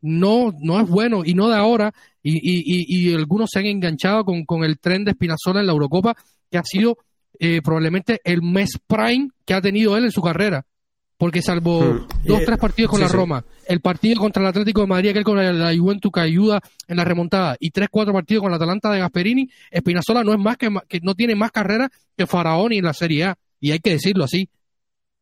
[0.00, 1.92] No, no es bueno y no de ahora.
[2.22, 5.72] Y, y, y, algunos se han enganchado con, con, el tren de Espinazola en la
[5.72, 6.14] Eurocopa,
[6.48, 6.98] que ha sido
[7.40, 10.64] eh, probablemente el mes prime que ha tenido él en su carrera.
[11.18, 12.06] Porque salvo hmm.
[12.24, 15.36] dos, tres partidos con la Roma, el partido contra el Atlético de Madrid, aquel con
[15.36, 19.00] la, Juventus que ayuda en la remontada, y tres, cuatro partidos con la Atalanta de
[19.00, 22.94] Gasperini, Espinazola no es más que, que no tiene más carrera que Faraón en la
[22.94, 24.48] Serie A y hay que decirlo así.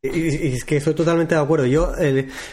[0.01, 1.67] Y, es que estoy totalmente de acuerdo.
[1.67, 1.93] Yo,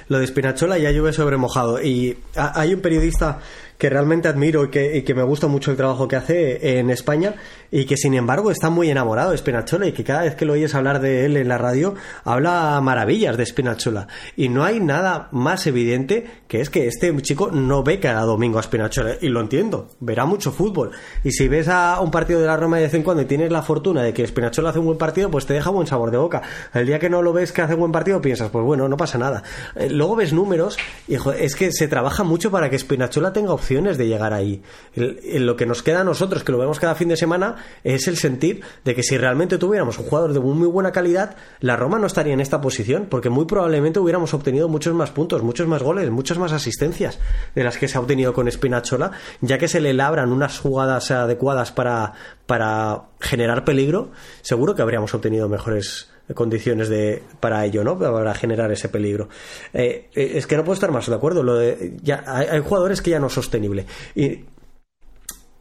[0.08, 1.80] lo de Spinachola ya llueve sobre mojado.
[1.80, 3.40] Y hay un periodista
[3.78, 7.36] que realmente admiro y que, me gusta mucho el trabajo que hace en España
[7.72, 10.54] y que sin embargo está muy enamorado de Spinachola y que cada vez que lo
[10.54, 15.30] oyes hablar de él en la radio habla maravillas de Spinachola y no hay nada
[15.32, 19.42] más evidente que es que este chico no ve cada domingo a Spinachola y lo
[19.42, 20.92] entiendo, verá mucho fútbol.
[21.24, 23.52] Y si ves a un partido de la Roma de vez en cuando y tienes
[23.52, 26.18] la fortuna de que Spinachola hace un buen partido pues te deja buen sabor de
[26.18, 26.42] boca.
[26.74, 28.98] El día que no lo ves que hace un buen partido piensas pues bueno no
[28.98, 29.44] pasa nada.
[29.76, 33.98] Eh, luego ves números y es que se trabaja mucho para que Spinachola tenga opción
[33.98, 34.62] de llegar ahí.
[34.96, 38.16] lo que nos queda a nosotros, que lo vemos cada fin de semana, es el
[38.16, 42.08] sentir de que si realmente tuviéramos un jugador de muy buena calidad, la Roma no
[42.08, 46.10] estaría en esta posición, porque muy probablemente hubiéramos obtenido muchos más puntos, muchos más goles,
[46.12, 47.20] muchas más asistencias
[47.56, 49.12] de las que se ha obtenido con Spinachola,
[49.42, 52.14] ya que se le labran unas jugadas adecuadas para,
[52.46, 54.12] para generar peligro,
[54.42, 58.00] seguro que habríamos obtenido mejores condiciones de, para ello, ¿no?
[58.00, 59.30] Para generar ese peligro.
[59.74, 61.44] Eh, eh, es que no puedo estar más de acuerdo.
[61.44, 63.86] Lo de, ya, hay, jugadores que ya no es sostenible.
[64.16, 64.46] Y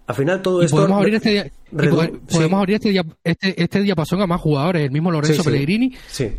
[0.07, 0.77] al final todo esto.
[0.77, 4.83] Podemos abrir este, podemos abrir este, este, este, diapasón a más jugadores.
[4.83, 5.95] El mismo Lorenzo Pellegrini,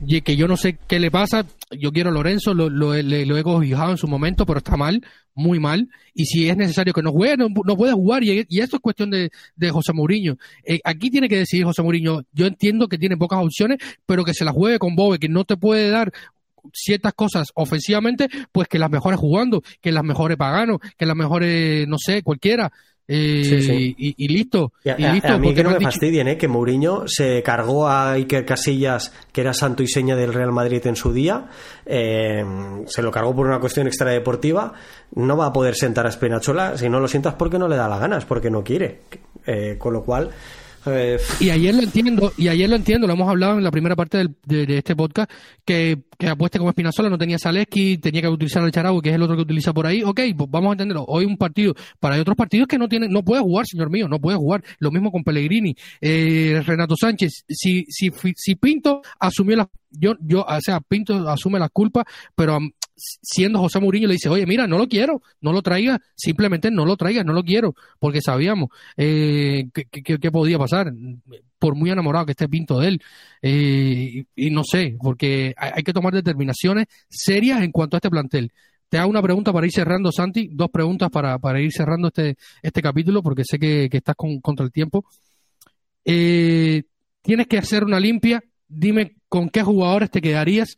[0.05, 1.45] y que yo no sé qué le pasa.
[1.71, 5.01] Yo quiero a Lorenzo, lo, lo, he cobijado en su momento, pero está mal,
[5.33, 5.89] muy mal.
[6.13, 8.23] Y si es necesario que no juegue, no, puede jugar.
[8.23, 10.37] Y, y, esto es cuestión de, de José Mourinho.
[10.63, 12.21] Eh, aquí tiene que decidir José Mourinho.
[12.33, 15.43] Yo entiendo que tiene pocas opciones, pero que se la juegue con Bobe, que no
[15.43, 16.11] te puede dar
[16.73, 21.87] ciertas cosas ofensivamente, pues que las mejores jugando, que las mejores pagano, que las mejores,
[21.87, 22.71] no sé, cualquiera.
[23.07, 24.73] Eh, y, listo.
[24.83, 26.37] a, mí que no me fastidien, ¿eh?
[26.37, 30.85] que Mourinho se cargó a Iker Casillas, que era santo y seña del Real Madrid
[30.87, 31.47] en su día,
[31.85, 32.43] eh,
[32.87, 34.73] se lo cargó por una cuestión extradeportiva,
[35.13, 37.87] no va a poder sentar a Spinachola, si no lo sientas porque no le da
[37.87, 39.01] las ganas, porque no quiere.
[39.45, 40.31] Eh, con lo cual,
[41.39, 44.27] y ayer lo entiendo, y ayer lo entiendo, lo hemos hablado en la primera parte
[44.45, 45.31] de, este podcast,
[45.63, 49.15] que, que apueste como Espinazola no tenía Saleski, tenía que utilizar el Charau, que es
[49.15, 50.03] el otro que utiliza por ahí.
[50.03, 51.05] Ok, pues vamos a entenderlo.
[51.07, 54.07] Hoy un partido, para hay otros partidos que no tienen, no puede jugar, señor mío,
[54.07, 54.63] no puede jugar.
[54.79, 57.45] Lo mismo con Pellegrini, eh, Renato Sánchez.
[57.47, 62.05] Si, si, si Pinto asumió la, yo, yo, o sea, Pinto asume la culpa,
[62.35, 62.59] pero
[62.95, 66.85] siendo José Mourinho, le dice, oye, mira, no lo quiero, no lo traiga, simplemente no
[66.85, 70.93] lo traiga, no lo quiero, porque sabíamos eh, que, podía pasar,
[71.59, 73.01] por muy enamorado que esté Pinto de él.
[73.41, 78.51] Eh, y, no sé, porque hay, que tomar determinaciones serias en cuanto a este plantel.
[78.89, 82.37] te hago una pregunta para ir cerrando, Santi, dos preguntas para, para ir cerrando este,
[82.61, 85.05] este capítulo, porque sé que, estás con, contra el tiempo.
[86.05, 86.83] Eh,
[87.21, 90.77] tienes que hacer una limpia, dime con qué jugadores te quedarías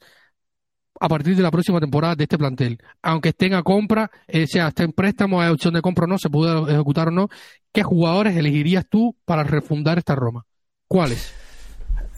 [0.99, 2.77] a partir de la próxima temporada de este plantel.
[3.01, 6.17] Aunque estén a compra, eh, sea, esté en préstamo, hay opción de compra o no,
[6.17, 7.29] se puede ejecutar o no,
[7.71, 10.45] ¿qué jugadores elegirías tú para refundar esta Roma?
[10.87, 11.33] ¿Cuáles?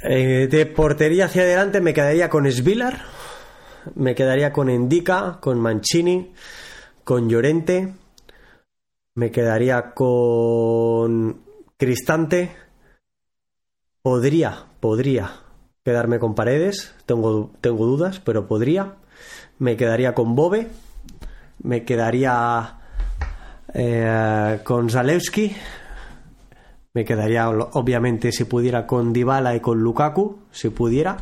[0.03, 3.01] Eh, de portería hacia adelante me quedaría con Svilar,
[3.95, 6.34] me quedaría con Endica, con Mancini,
[7.03, 7.93] con Llorente,
[9.15, 11.41] me quedaría con
[11.77, 12.51] Cristante,
[14.01, 15.49] podría, podría
[15.84, 18.95] quedarme con Paredes, tengo, tengo dudas, pero podría,
[19.57, 20.67] me quedaría con Bobe,
[21.63, 22.77] me quedaría
[23.73, 25.55] eh, con Zalewski,
[26.93, 31.17] me quedaría obviamente si pudiera con Dybala y con Lukaku, si pudiera,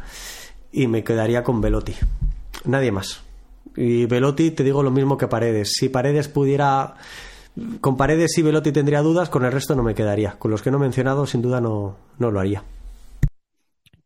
[0.71, 1.95] y me quedaría con Velotti.
[2.65, 3.21] Nadie más.
[3.75, 5.73] Y Velotti te digo lo mismo que Paredes.
[5.73, 6.95] Si Paredes pudiera
[7.81, 10.37] con Paredes y Velotti tendría dudas, con el resto no me quedaría.
[10.37, 12.63] Con los que no he mencionado, sin duda no, no lo haría.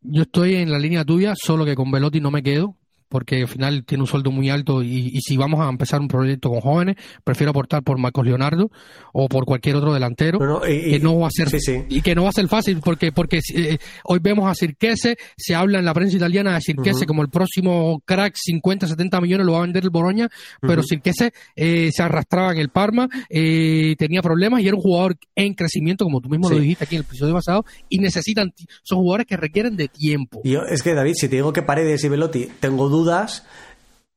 [0.02, 2.76] Yo estoy en la línea tuya, solo que con Velotti no me quedo
[3.12, 6.48] porque al final tiene un sueldo muy alto y, si vamos a empezar un proyecto
[6.48, 8.70] con jóvenes, prefiero aportar por Marcos Leonardo
[9.12, 11.48] o por cualquier otro delantero y, que no va a ser
[11.90, 15.54] y que no va a ser fácil porque porque eh, hoy vemos a Cirquese, se
[15.54, 19.52] habla en la prensa italiana de Cirquese como el próximo crack 50, 70 millones lo
[19.52, 20.30] va a vender el Boroña,
[20.62, 25.18] pero Cirquese eh, se arrastraba en el Parma, eh, tenía problemas y era un jugador
[25.34, 29.00] en crecimiento como tú mismo lo dijiste aquí en el episodio pasado y necesitan son
[29.00, 30.40] jugadores que requieren de tiempo.
[30.44, 33.44] Yo, es que David, si te digo que Paredes y Velotti tengo dudas dudas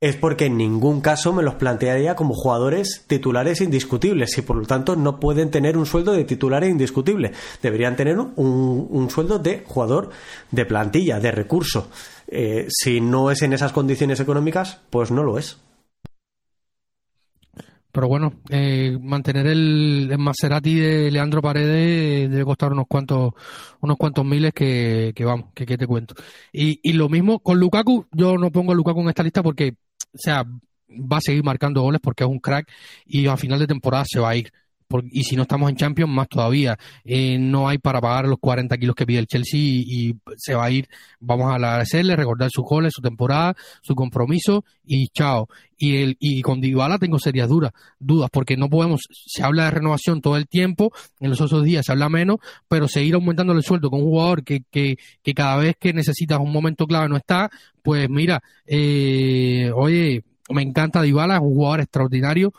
[0.01, 4.65] es porque en ningún caso me los plantearía como jugadores titulares indiscutibles y por lo
[4.67, 7.31] tanto no pueden tener un sueldo de titular indiscutible.
[7.61, 10.11] Deberían tener un, sueldo de jugador
[10.51, 11.87] de plantilla, de recurso.
[12.27, 15.57] Eh, si no es en esas condiciones económicas, pues no lo es.
[17.95, 23.31] Pero bueno, eh, mantener el, Maserati de Leandro Paredes debe costar unos cuantos,
[23.79, 26.13] unos cuantos miles que, vamos, que, te cuento.
[26.51, 29.77] Y, y lo mismo con Lukaku, yo no pongo a Lukaku en esta lista porque,
[30.13, 32.69] o sea, va a seguir marcando goles porque es un crack
[33.05, 34.51] y a final de temporada se va a ir
[35.11, 36.77] y si no estamos en Champions, más todavía.
[37.03, 40.65] Eh, no hay para pagar los 40 kilos que pide el Chelsea y, se va
[40.65, 40.87] a ir.
[41.19, 45.47] Vamos a agradecerle, recordar sus goles, su temporada, su compromiso y chao.
[45.77, 49.71] Y, el, y con Dybala tengo serias dudas, dudas, porque no podemos, se habla de
[49.71, 52.37] renovación todo el tiempo, en los otros días se habla menos,
[52.69, 56.39] pero seguir aumentando el sueldo con un jugador que, que, que cada vez que necesitas
[56.39, 57.49] un momento clave no está,
[57.81, 62.53] pues mira, eh, oye, me encanta Dybala, es un jugador extraordinario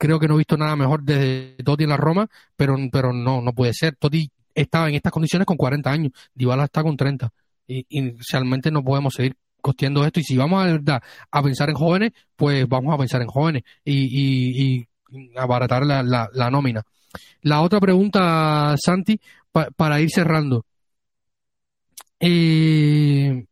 [0.00, 2.26] creo que no he visto nada mejor desde Totti en la Roma,
[2.56, 3.96] pero, pero no, no puede ser.
[3.96, 7.30] Totti estaba en estas condiciones con 40 años, Dybala está con 30.
[7.68, 10.18] Y, realmente no podemos seguir costeando esto.
[10.18, 13.62] Y si vamos a verdad a pensar en jóvenes, pues vamos a pensar en jóvenes
[13.84, 14.88] y, y,
[15.36, 16.82] abaratar la, la, nómina.
[17.42, 19.20] La otra pregunta, Santi,
[19.52, 20.64] para ir cerrando.
[22.20, 23.44] Eh,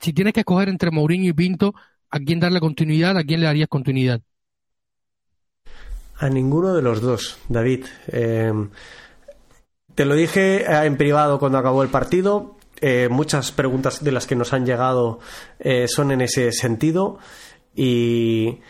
[0.00, 1.74] si tienes que escoger entre Mourinho y Pinto,
[2.10, 3.16] ¿a quién darle continuidad?
[3.16, 4.20] ¿A quién le darías continuidad?
[6.16, 7.86] A ninguno de los dos, David.
[8.06, 8.70] Em,
[9.94, 12.56] te lo dije eh, en privado cuando acabó el partido.
[12.80, 15.20] Eh, muchas preguntas de las que nos han llegado
[15.58, 17.18] eh, son en ese sentido.
[17.74, 18.60] Y,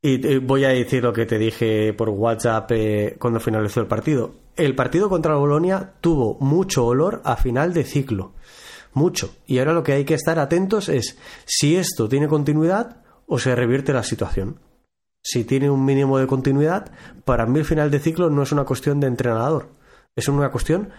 [0.00, 2.70] y, voy a decir lo que te dije por WhatsApp
[3.18, 4.34] cuando finalizó el partido.
[4.56, 8.32] El partido contra Bolonia tuvo mucho olor a final de ciclo.
[8.92, 9.34] Mucho.
[9.46, 13.54] Y ahora lo que hay que estar atentos es si esto tiene continuidad o se
[13.56, 14.58] revierte la situación
[15.22, 16.90] si tiene un mínimo de continuidad,
[17.24, 19.70] para mí el final de ciclo no es una cuestión de entrenador,
[20.16, 20.90] es una cuestión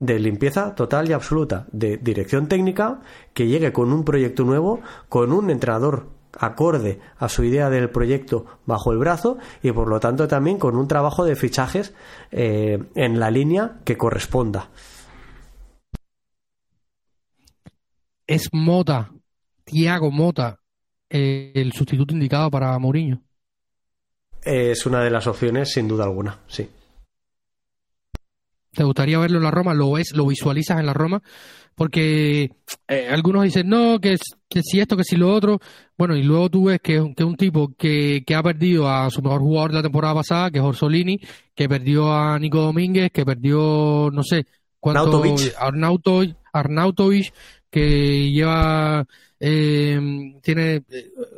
[0.00, 3.00] de limpieza total y absoluta, de dirección técnica,
[3.34, 6.08] que llegue con un proyecto nuevo, con un entrenador
[6.38, 10.76] acorde a su idea del proyecto bajo el brazo y por lo tanto también con
[10.76, 11.94] un trabajo de fichajes
[12.30, 14.70] eh, en la línea que corresponda.
[18.26, 19.12] Es Mota,
[19.64, 20.60] Tiago Mota,
[21.08, 23.22] el sustituto indicado para Mourinho
[24.46, 26.68] es una de las opciones, sin duda alguna, sí.
[28.72, 29.74] ¿Te gustaría verlo en la Roma?
[29.74, 31.22] ¿Lo ves, lo visualizas en la Roma?
[31.74, 32.50] Porque
[32.88, 34.16] eh, algunos dicen, no, que,
[34.48, 35.58] que si esto, que si lo otro.
[35.96, 39.22] Bueno, y luego tú ves que, que un tipo que, que ha perdido a su
[39.22, 41.18] mejor jugador de la temporada pasada, que es Orsolini,
[41.54, 44.46] que perdió a Nico Domínguez, que perdió, no sé,
[44.78, 45.22] cuánto...
[45.58, 46.36] Arnautovic.
[46.52, 47.32] Arnautovic,
[47.70, 49.06] que lleva
[49.40, 50.00] eh,
[50.42, 50.82] tiene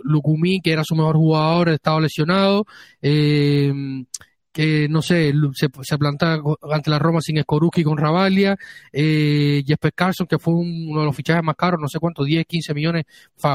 [0.05, 2.64] Lukumi, que era su mejor jugador, estaba lesionado,
[3.03, 3.72] eh,
[4.59, 6.40] que no sé, se, planta
[6.72, 8.57] ante la Roma sin Skoruski con Ravalia,
[8.92, 12.44] eh, Jesper Carson, que fue uno de los fichajes más caros, no sé cuánto, 10,
[12.44, 13.05] 15 millones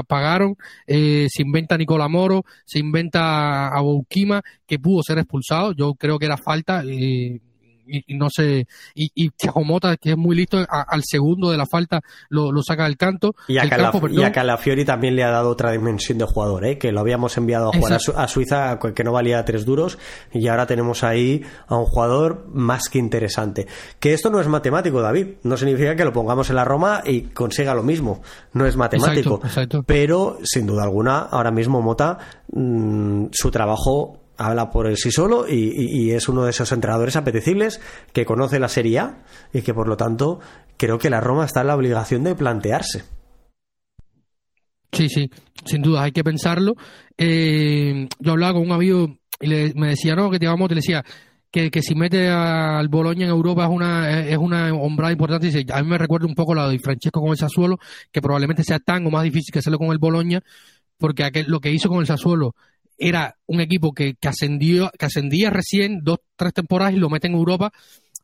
[0.08, 0.56] pagaron,
[0.88, 6.18] eh, se inventa Nicola Moro, se inventa a Boukima, que pudo ser expulsado, yo creo
[6.18, 7.42] que era falta, eh,
[7.86, 9.32] y, no sé, y, y
[9.66, 13.36] Mota, que es muy listo, al segundo de la falta lo, saca del canto.
[13.48, 16.78] Y a, Calafiori también le ha dado otra dimensión de jugador, ¿eh?
[16.78, 19.98] que lo habíamos enviado a jugar a, Suiza, que no valía tres duros,
[20.32, 23.68] y ahora tenemos ahí a un jugador más que interesante.
[24.00, 27.22] Que esto no es matemático, David, no significa que lo pongamos en la Roma y
[27.22, 28.22] consiga lo mismo,
[28.54, 29.42] no es matemático,
[29.86, 32.18] pero sin duda alguna, ahora mismo Mota,
[32.52, 37.82] mm, su trabajo habla por sí solo y, es uno de esos entrenadores apetecibles
[38.12, 39.24] que conoce la Serie A
[39.54, 40.40] y que por lo tanto
[40.78, 43.04] creo que la Roma está en la obligación de plantearse.
[44.92, 45.30] Sí, sí,
[45.66, 46.74] sin duda hay que pensarlo.
[47.18, 51.04] Eh, yo hablaba con un amigo y me decía, no, que te vamos, te decía
[51.52, 55.66] que, que si mete al Boloña en Europa es una es una hombrada importante.
[55.72, 57.78] A mí me recuerda un poco la de Francesco con el Sassuolo,
[58.12, 60.42] que probablemente sea tan o más difícil que hacerlo con el Boloña,
[60.98, 62.56] porque aquel, lo que hizo con el Sassuolo
[62.98, 67.28] era un equipo que, que, ascendió, que ascendía recién dos, tres temporadas y lo mete
[67.28, 67.72] en Europa.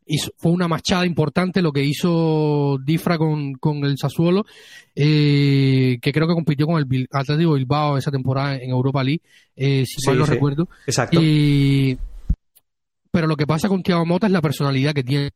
[0.05, 4.43] Y fue una machada importante lo que hizo Difra con, con el Sassuolo,
[4.95, 9.21] eh, que creo que compitió con el Atlético Bilbao esa temporada en Europa League,
[9.55, 10.67] eh, si mal no recuerdo.
[10.87, 11.19] Exacto.
[13.11, 15.29] pero lo que pasa con Thiago Mota es la personalidad que tiene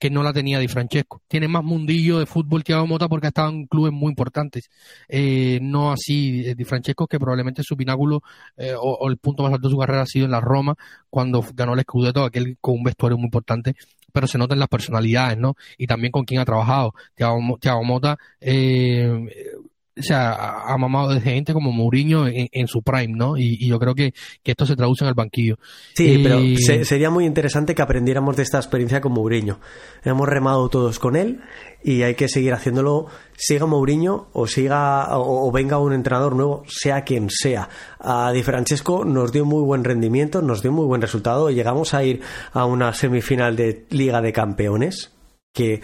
[0.00, 1.22] que no la tenía Di Francesco.
[1.28, 4.70] Tiene más mundillo de fútbol que Mota porque ha estado en clubes muy importantes.
[5.08, 8.22] Eh, no así eh, Di Francesco, que probablemente su pináculo
[8.56, 10.74] eh, o, el punto más alto de su carrera ha sido en la Roma,
[11.10, 13.74] cuando ganó el Scudetto, aquel con un vestuario muy importante,
[14.10, 15.54] pero se nota en las personalidades, ¿no?
[15.76, 16.94] Y también con quién ha trabajado.
[17.14, 19.54] Thiago, Mota eh,
[20.00, 23.36] o sea, ha mamado de gente como Mourinho en, su prime, ¿no?
[23.36, 24.12] Y, yo creo que,
[24.44, 25.56] esto se traduce en el banquillo.
[25.94, 26.40] Sí, pero
[26.84, 29.60] sería muy interesante que aprendiéramos de esta experiencia con Mourinho.
[30.02, 31.40] Hemos remado todos con él
[31.82, 37.04] y hay que seguir haciéndolo, siga Mourinho o siga o, venga un entrenador nuevo, sea
[37.04, 37.68] quien sea.
[37.98, 41.50] A Di Francesco nos dio muy buen rendimiento, nos dio muy buen resultado.
[41.50, 42.20] Llegamos a ir
[42.52, 45.12] a una semifinal de Liga de Campeones
[45.52, 45.80] que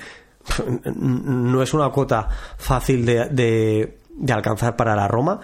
[0.96, 3.98] no es una cuota fácil de, de
[4.30, 5.40] alcanzar para la Roma.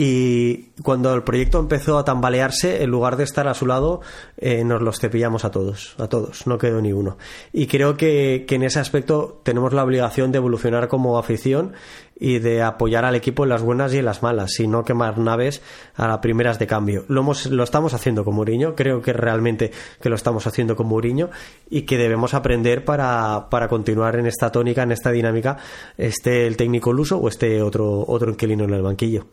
[0.00, 4.00] Y cuando el proyecto empezó a tambalearse, en lugar de estar a su lado,
[4.36, 7.18] eh, nos los cepillamos a todos, a todos, no quedó ni uno.
[7.52, 11.72] Y creo que, en ese aspecto tenemos la obligación de evolucionar como afición
[12.14, 15.18] y de apoyar al equipo en las buenas y en las malas, y no quemar
[15.18, 15.62] naves
[15.96, 17.04] a las primeras de cambio.
[17.08, 20.86] Lo, hemos, lo estamos haciendo con Mourinho, creo que realmente que lo estamos haciendo con
[20.86, 21.30] Mourinho
[21.70, 25.56] y que debemos aprender para, para continuar en esta tónica, en esta dinámica,
[25.96, 29.26] esté el técnico luso o esté otro, otro inquilino en el banquillo.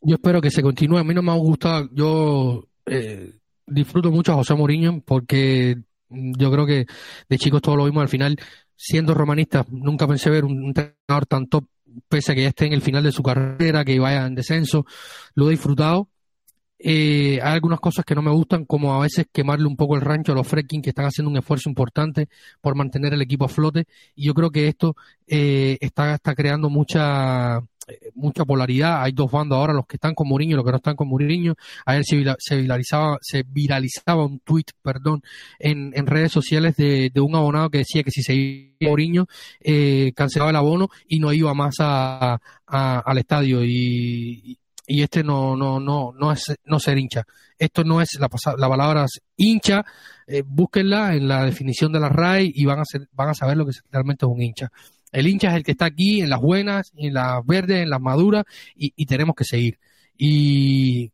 [0.00, 0.98] Yo espero que se continúe.
[0.98, 1.88] A mí no me ha gustado.
[1.92, 3.34] Yo eh,
[3.66, 5.78] disfruto mucho a José Mourinho porque
[6.10, 6.86] yo creo que
[7.28, 8.36] de chicos todo lo vimos al final.
[8.76, 11.64] Siendo romanista, nunca pensé ver un entrenador tan top,
[12.08, 14.86] pese a que ya esté en el final de su carrera, que vaya en descenso.
[15.34, 16.08] Lo he disfrutado.
[16.80, 20.00] Eh, hay algunas cosas que no me gustan, como a veces quemarle un poco el
[20.00, 22.28] rancho a los Freaking que están haciendo un esfuerzo importante
[22.60, 23.86] por mantener el equipo a flote.
[24.14, 24.94] Y yo creo que esto
[25.26, 27.60] eh, está, está creando mucha
[28.14, 29.02] mucha polaridad.
[29.02, 31.08] Hay dos bandos ahora, los que están con Mourinho y los que no están con
[31.08, 31.54] Mourinho.
[31.86, 35.22] Ayer se, se viralizaba, se viralizaba un tweet, perdón,
[35.58, 39.26] en, redes sociales de, un abonado que decía que si se iba Mourinho,
[39.60, 43.64] eh, cancelaba el abono y no iba más a, al estadio.
[43.64, 44.58] Y,
[44.88, 47.24] y este no, no, no, no es no ser hincha.
[47.58, 49.84] Esto no es la, la palabra hincha,
[50.26, 53.58] eh, búsquenla en la definición de la RAI y van a ser, van a saber
[53.58, 54.70] lo que realmente es un hincha.
[55.12, 58.00] El hincha es el que está aquí en las buenas, en las verdes, en las
[58.00, 58.44] maduras
[58.74, 59.78] y, tenemos que seguir.
[60.16, 61.12] Y,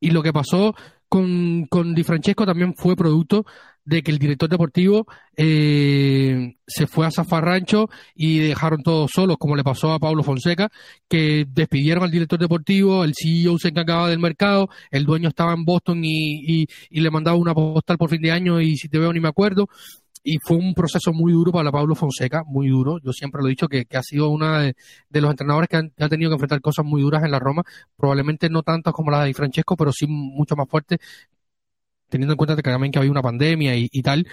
[0.00, 0.74] lo que pasó
[1.08, 3.44] con, con Di Francesco también fue producto
[3.86, 5.06] de que el director deportivo
[5.36, 10.68] eh, se fue a Zafarrancho y dejaron todos solos, como le pasó a Pablo Fonseca,
[11.08, 15.64] que despidieron al director deportivo, el CEO se encargaba del mercado, el dueño estaba en
[15.64, 18.98] Boston y, y, y le mandaba una postal por fin de año y si te
[18.98, 19.68] veo ni me acuerdo
[20.26, 22.98] y fue un proceso muy duro para Pablo Fonseca, muy duro.
[23.00, 24.74] Yo siempre lo he dicho que, ha sido uno de,
[25.20, 27.62] los entrenadores que, ha tenido que enfrentar cosas muy duras en la Roma,
[27.96, 30.98] probablemente no tantas como las de Francesco, pero sí mucho más fuertes,
[32.08, 34.26] teniendo en cuenta que también que había una pandemia y, tal.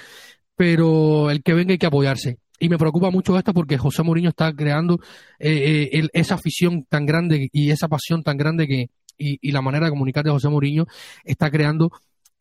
[0.55, 2.39] Pero el que venga hay que apoyarse.
[2.59, 4.99] Y me preocupa mucho esto porque José Mourinho está creando
[5.37, 9.61] eh, eh, esa afición tan grande y esa pasión tan grande que y, y la
[9.61, 10.85] manera de comunicar de José Mourinho
[11.23, 11.91] está creando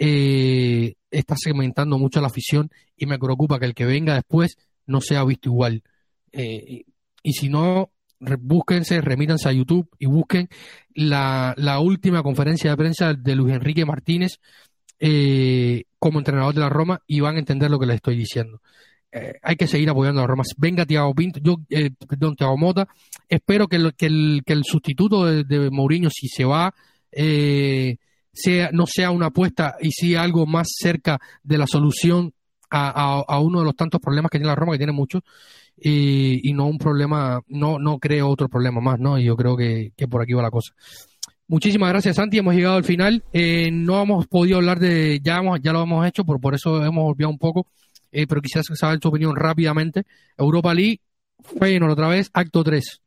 [0.04, 5.00] eh, está segmentando mucho la afición y me preocupa que el que venga después no
[5.00, 5.84] sea visto igual.
[6.32, 6.82] Eh,
[7.22, 10.48] y, si no, búsquense, remítanse a YouTube y busquen
[10.92, 14.40] la, la última conferencia de prensa de Luis Enrique Martínez
[14.98, 18.60] eh, como entrenador de la Roma y van a entender lo que les estoy diciendo.
[19.42, 20.42] Hay que seguir apoyando a la Roma.
[20.56, 22.88] Venga Thiago Pinto, yo, eh, perdón, Mota,
[23.28, 26.74] espero que, que, el, que el sustituto de, de, Mourinho, si se va,
[27.12, 27.98] eh,
[28.32, 32.32] sea, no sea una apuesta y sí algo más cerca de la solución
[32.74, 35.22] a, uno de los tantos problemas que tiene la Roma, que tiene muchos,
[35.76, 39.18] y, no un problema, no, no creo otro problema más, ¿no?
[39.18, 40.72] Y yo creo que, que por aquí va la cosa.
[41.48, 42.38] Muchísimas gracias, Santi.
[42.38, 43.22] Hemos llegado al final.
[43.32, 46.82] Eh, no hemos podido hablar de, ya, hemos, ya lo hemos hecho, por, por eso
[46.82, 47.66] hemos olvidado un poco,
[48.10, 50.04] eh, pero quisiera saber tu opinión rápidamente.
[50.38, 51.00] Europa League,
[51.60, 53.01] Feyenoord otra vez, acto 3.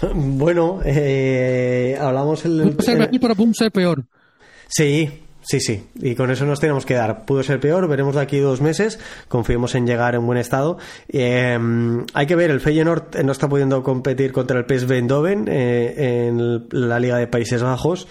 [0.14, 2.72] Bueno, eh, hablamos el...
[2.72, 4.04] Puede ser mejor, pero puede ser peor.
[4.68, 5.10] Sí,
[5.42, 7.24] Sí, sí, y con eso nos tenemos que dar.
[7.24, 8.98] Pudo ser peor, veremos de aquí dos meses,
[9.28, 10.78] confiemos en llegar en buen estado.
[11.08, 11.58] Eh,
[12.12, 16.68] hay que ver, el Feyenoord no está pudiendo competir contra el PSV Eindhoven eh, en
[16.70, 18.06] la Liga de Países Bajos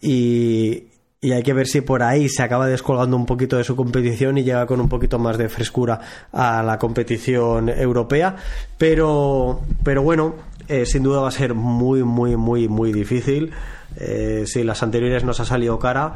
[0.00, 0.88] y,
[1.20, 4.36] y hay que ver si por ahí se acaba descolgando un poquito de su competición
[4.36, 6.00] y llega con un poquito más de frescura
[6.32, 8.36] a la competición europea.
[8.76, 10.34] Pero, pero bueno,
[10.68, 13.52] eh, sin duda va a ser muy, muy, muy, muy difícil.
[13.96, 16.14] Eh, si las anteriores nos ha salido cara,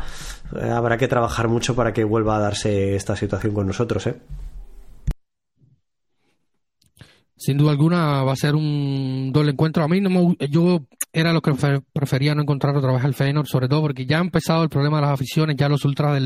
[0.57, 4.07] eh, habrá que trabajar mucho para que vuelva a darse esta situación con nosotros.
[4.07, 4.17] ¿eh?
[7.37, 9.85] Sin duda alguna va a ser un doble encuentro.
[9.85, 11.53] A mí no me, yo era lo que
[11.93, 14.97] prefería no encontrar otra vez al Feyenoord, sobre todo porque ya ha empezado el problema
[14.97, 16.21] de las aficiones, ya los ultras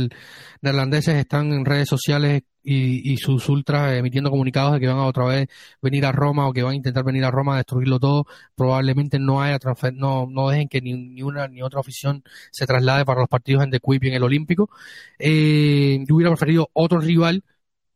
[0.62, 5.06] neerlandeses están en redes sociales y, y, sus ultras emitiendo comunicados de que van a
[5.06, 5.48] otra vez
[5.80, 8.26] venir a Roma o que van a intentar venir a Roma a destruirlo todo.
[8.54, 12.66] Probablemente no haya transfer, no, no dejen que ni, ni, una ni otra afición se
[12.66, 14.70] traslade para los partidos en The Quip y en el Olímpico.
[15.18, 17.44] Eh, yo hubiera preferido otro rival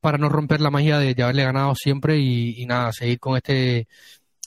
[0.00, 3.88] para no romper la magia de, de haberle ganado siempre y, nada, seguir con este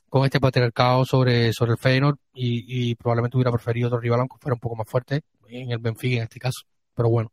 [0.09, 4.55] con este patriarcado sobre, sobre el Feyenoord y probablemente hubiera preferido otro rival aunque fuera
[4.55, 6.61] un poco más fuerte en el Benfica en este caso.
[6.95, 7.31] Pero bueno.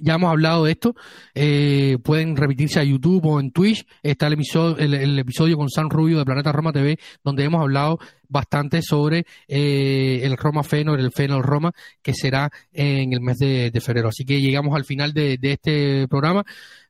[0.00, 0.94] Ya hemos hablado de esto.
[1.34, 3.86] Eh, pueden remitirse a YouTube o en Twitch.
[4.02, 7.60] Está el episodio, el, el episodio con San Rubio de Planeta Roma TV, donde hemos
[7.60, 7.98] hablado
[8.28, 11.72] bastante sobre eh, el Roma Fenor, el Fenor Roma,
[12.02, 14.08] que será en el mes de, febrero.
[14.08, 16.44] Así que llegamos al final de, de este programa,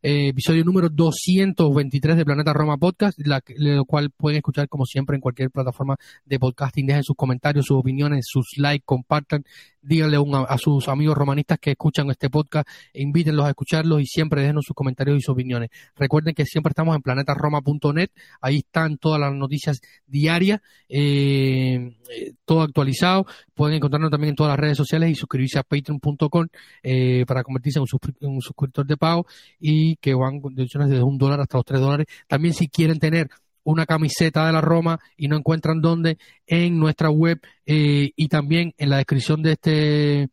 [0.09, 5.17] eh, episodio número 223 de Planeta Roma Podcast, la, lo cual pueden escuchar como siempre
[5.17, 6.87] en cualquier plataforma de podcasting.
[6.87, 9.43] Dejen sus comentarios, sus opiniones, sus likes, compartan,
[9.83, 14.07] díganle un, a sus amigos romanistas que escuchan este podcast, e invítenlos a escucharlos y
[14.07, 15.71] siempre déjenos sus comentarios y sus opiniones.
[15.97, 18.11] Recuerden que siempre estamos en planetaroma.net,
[18.41, 20.61] ahí están todas las noticias diarias.
[20.89, 23.27] Eh, eh, todo actualizado.
[23.55, 26.47] Pueden encontrarnos también en todas las redes sociales y suscribirse a patreon.com
[26.83, 29.27] eh, para convertirse en un, en un, suscriptor de pago
[29.59, 32.07] y que van condiciones desde un dólar hasta los tres dólares.
[32.29, 33.29] También si quieren tener
[33.65, 38.75] una camiseta de la Roma y no encuentran dónde en nuestra web eh, y también
[38.79, 40.29] en la descripción de este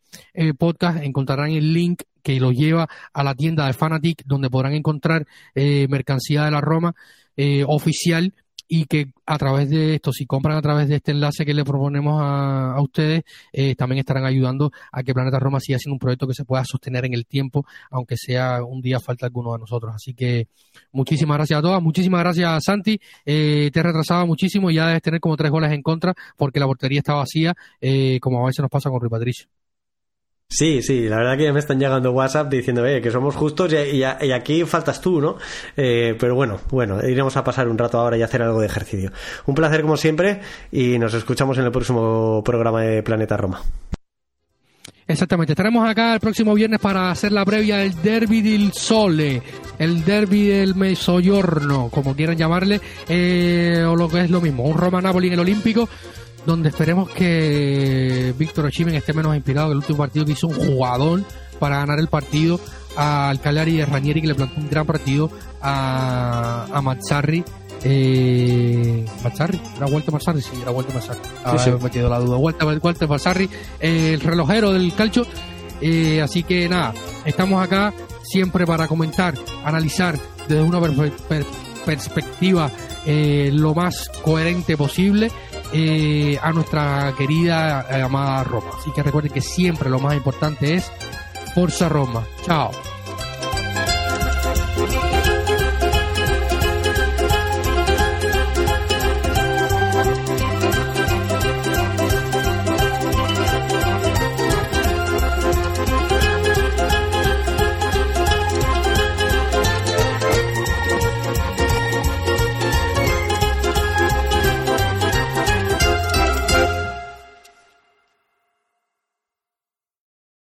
[0.59, 5.25] podcast encontrarán el link que los lleva a la tienda de Fanatic donde podrán encontrar
[5.55, 6.93] mercancía de la Roma
[7.65, 8.33] oficial
[8.67, 11.63] y que a través de esto, si compran a través de este enlace que le
[11.63, 16.27] proponemos a, ustedes, eh, también estarán ayudando a que Planeta Roma siga siendo un proyecto
[16.27, 19.93] que se pueda sostener en el tiempo, aunque sea un día falta alguno de nosotros.
[19.95, 20.47] Así que
[20.91, 25.01] muchísimas gracias a todas, muchísimas gracias Santi, eh, te he retrasado muchísimo y ya debes
[25.01, 28.61] tener como tres goles en contra porque la portería está vacía, eh, como a veces
[28.61, 29.47] nos pasa con Rui Patricio.
[30.49, 33.73] Sí, sí, la verdad que ya me están llegando WhatsApp diciendo eh, que somos justos
[33.73, 35.37] y, y, aquí faltas tú, ¿no?
[35.75, 39.11] Eh, pero bueno, bueno, iremos a pasar un rato ahora y hacer algo de ejercicio.
[39.47, 40.41] Un placer como siempre
[40.71, 43.61] y nos escuchamos en el próximo programa de Planeta Roma.
[45.05, 49.41] Exactamente, estaremos acá el próximo viernes para hacer la previa del Derby del Sole,
[49.77, 52.79] el Derby del Mesoyorno, como quieran llamarle,
[53.09, 55.89] eh, o lo que es lo mismo, un Roma-Napoli en el Olímpico
[56.45, 60.55] donde esperemos que Víctor Ochimen esté menos inspirado que el último partido que hizo un
[60.55, 61.21] jugador
[61.59, 62.59] para ganar el partido
[62.95, 65.29] al Cagliari de Ranieri que le plantó un gran partido
[65.61, 67.43] a, a Mazzarri
[67.85, 71.19] eh, Mazzarri, era Walter Mazzarri, sí, era Walter Mazzarri.
[71.43, 71.83] Ahora sí, sí.
[71.83, 72.37] me quedó la duda.
[72.37, 75.25] Walter, Walter Mazzarri, eh, el relojero del calcio.
[75.81, 76.93] Eh, así que nada,
[77.25, 77.93] estamos acá
[78.23, 79.33] siempre para comentar,
[79.65, 80.17] analizar
[80.47, 81.45] desde una per per
[81.85, 82.71] perspectiva
[83.05, 85.29] eh, lo más coherente posible
[85.73, 88.71] eh, a nuestra querida eh, amada Roma.
[88.77, 90.91] Así que recuerden que siempre lo más importante es
[91.55, 92.23] Forza Roma.
[92.45, 92.71] Chao.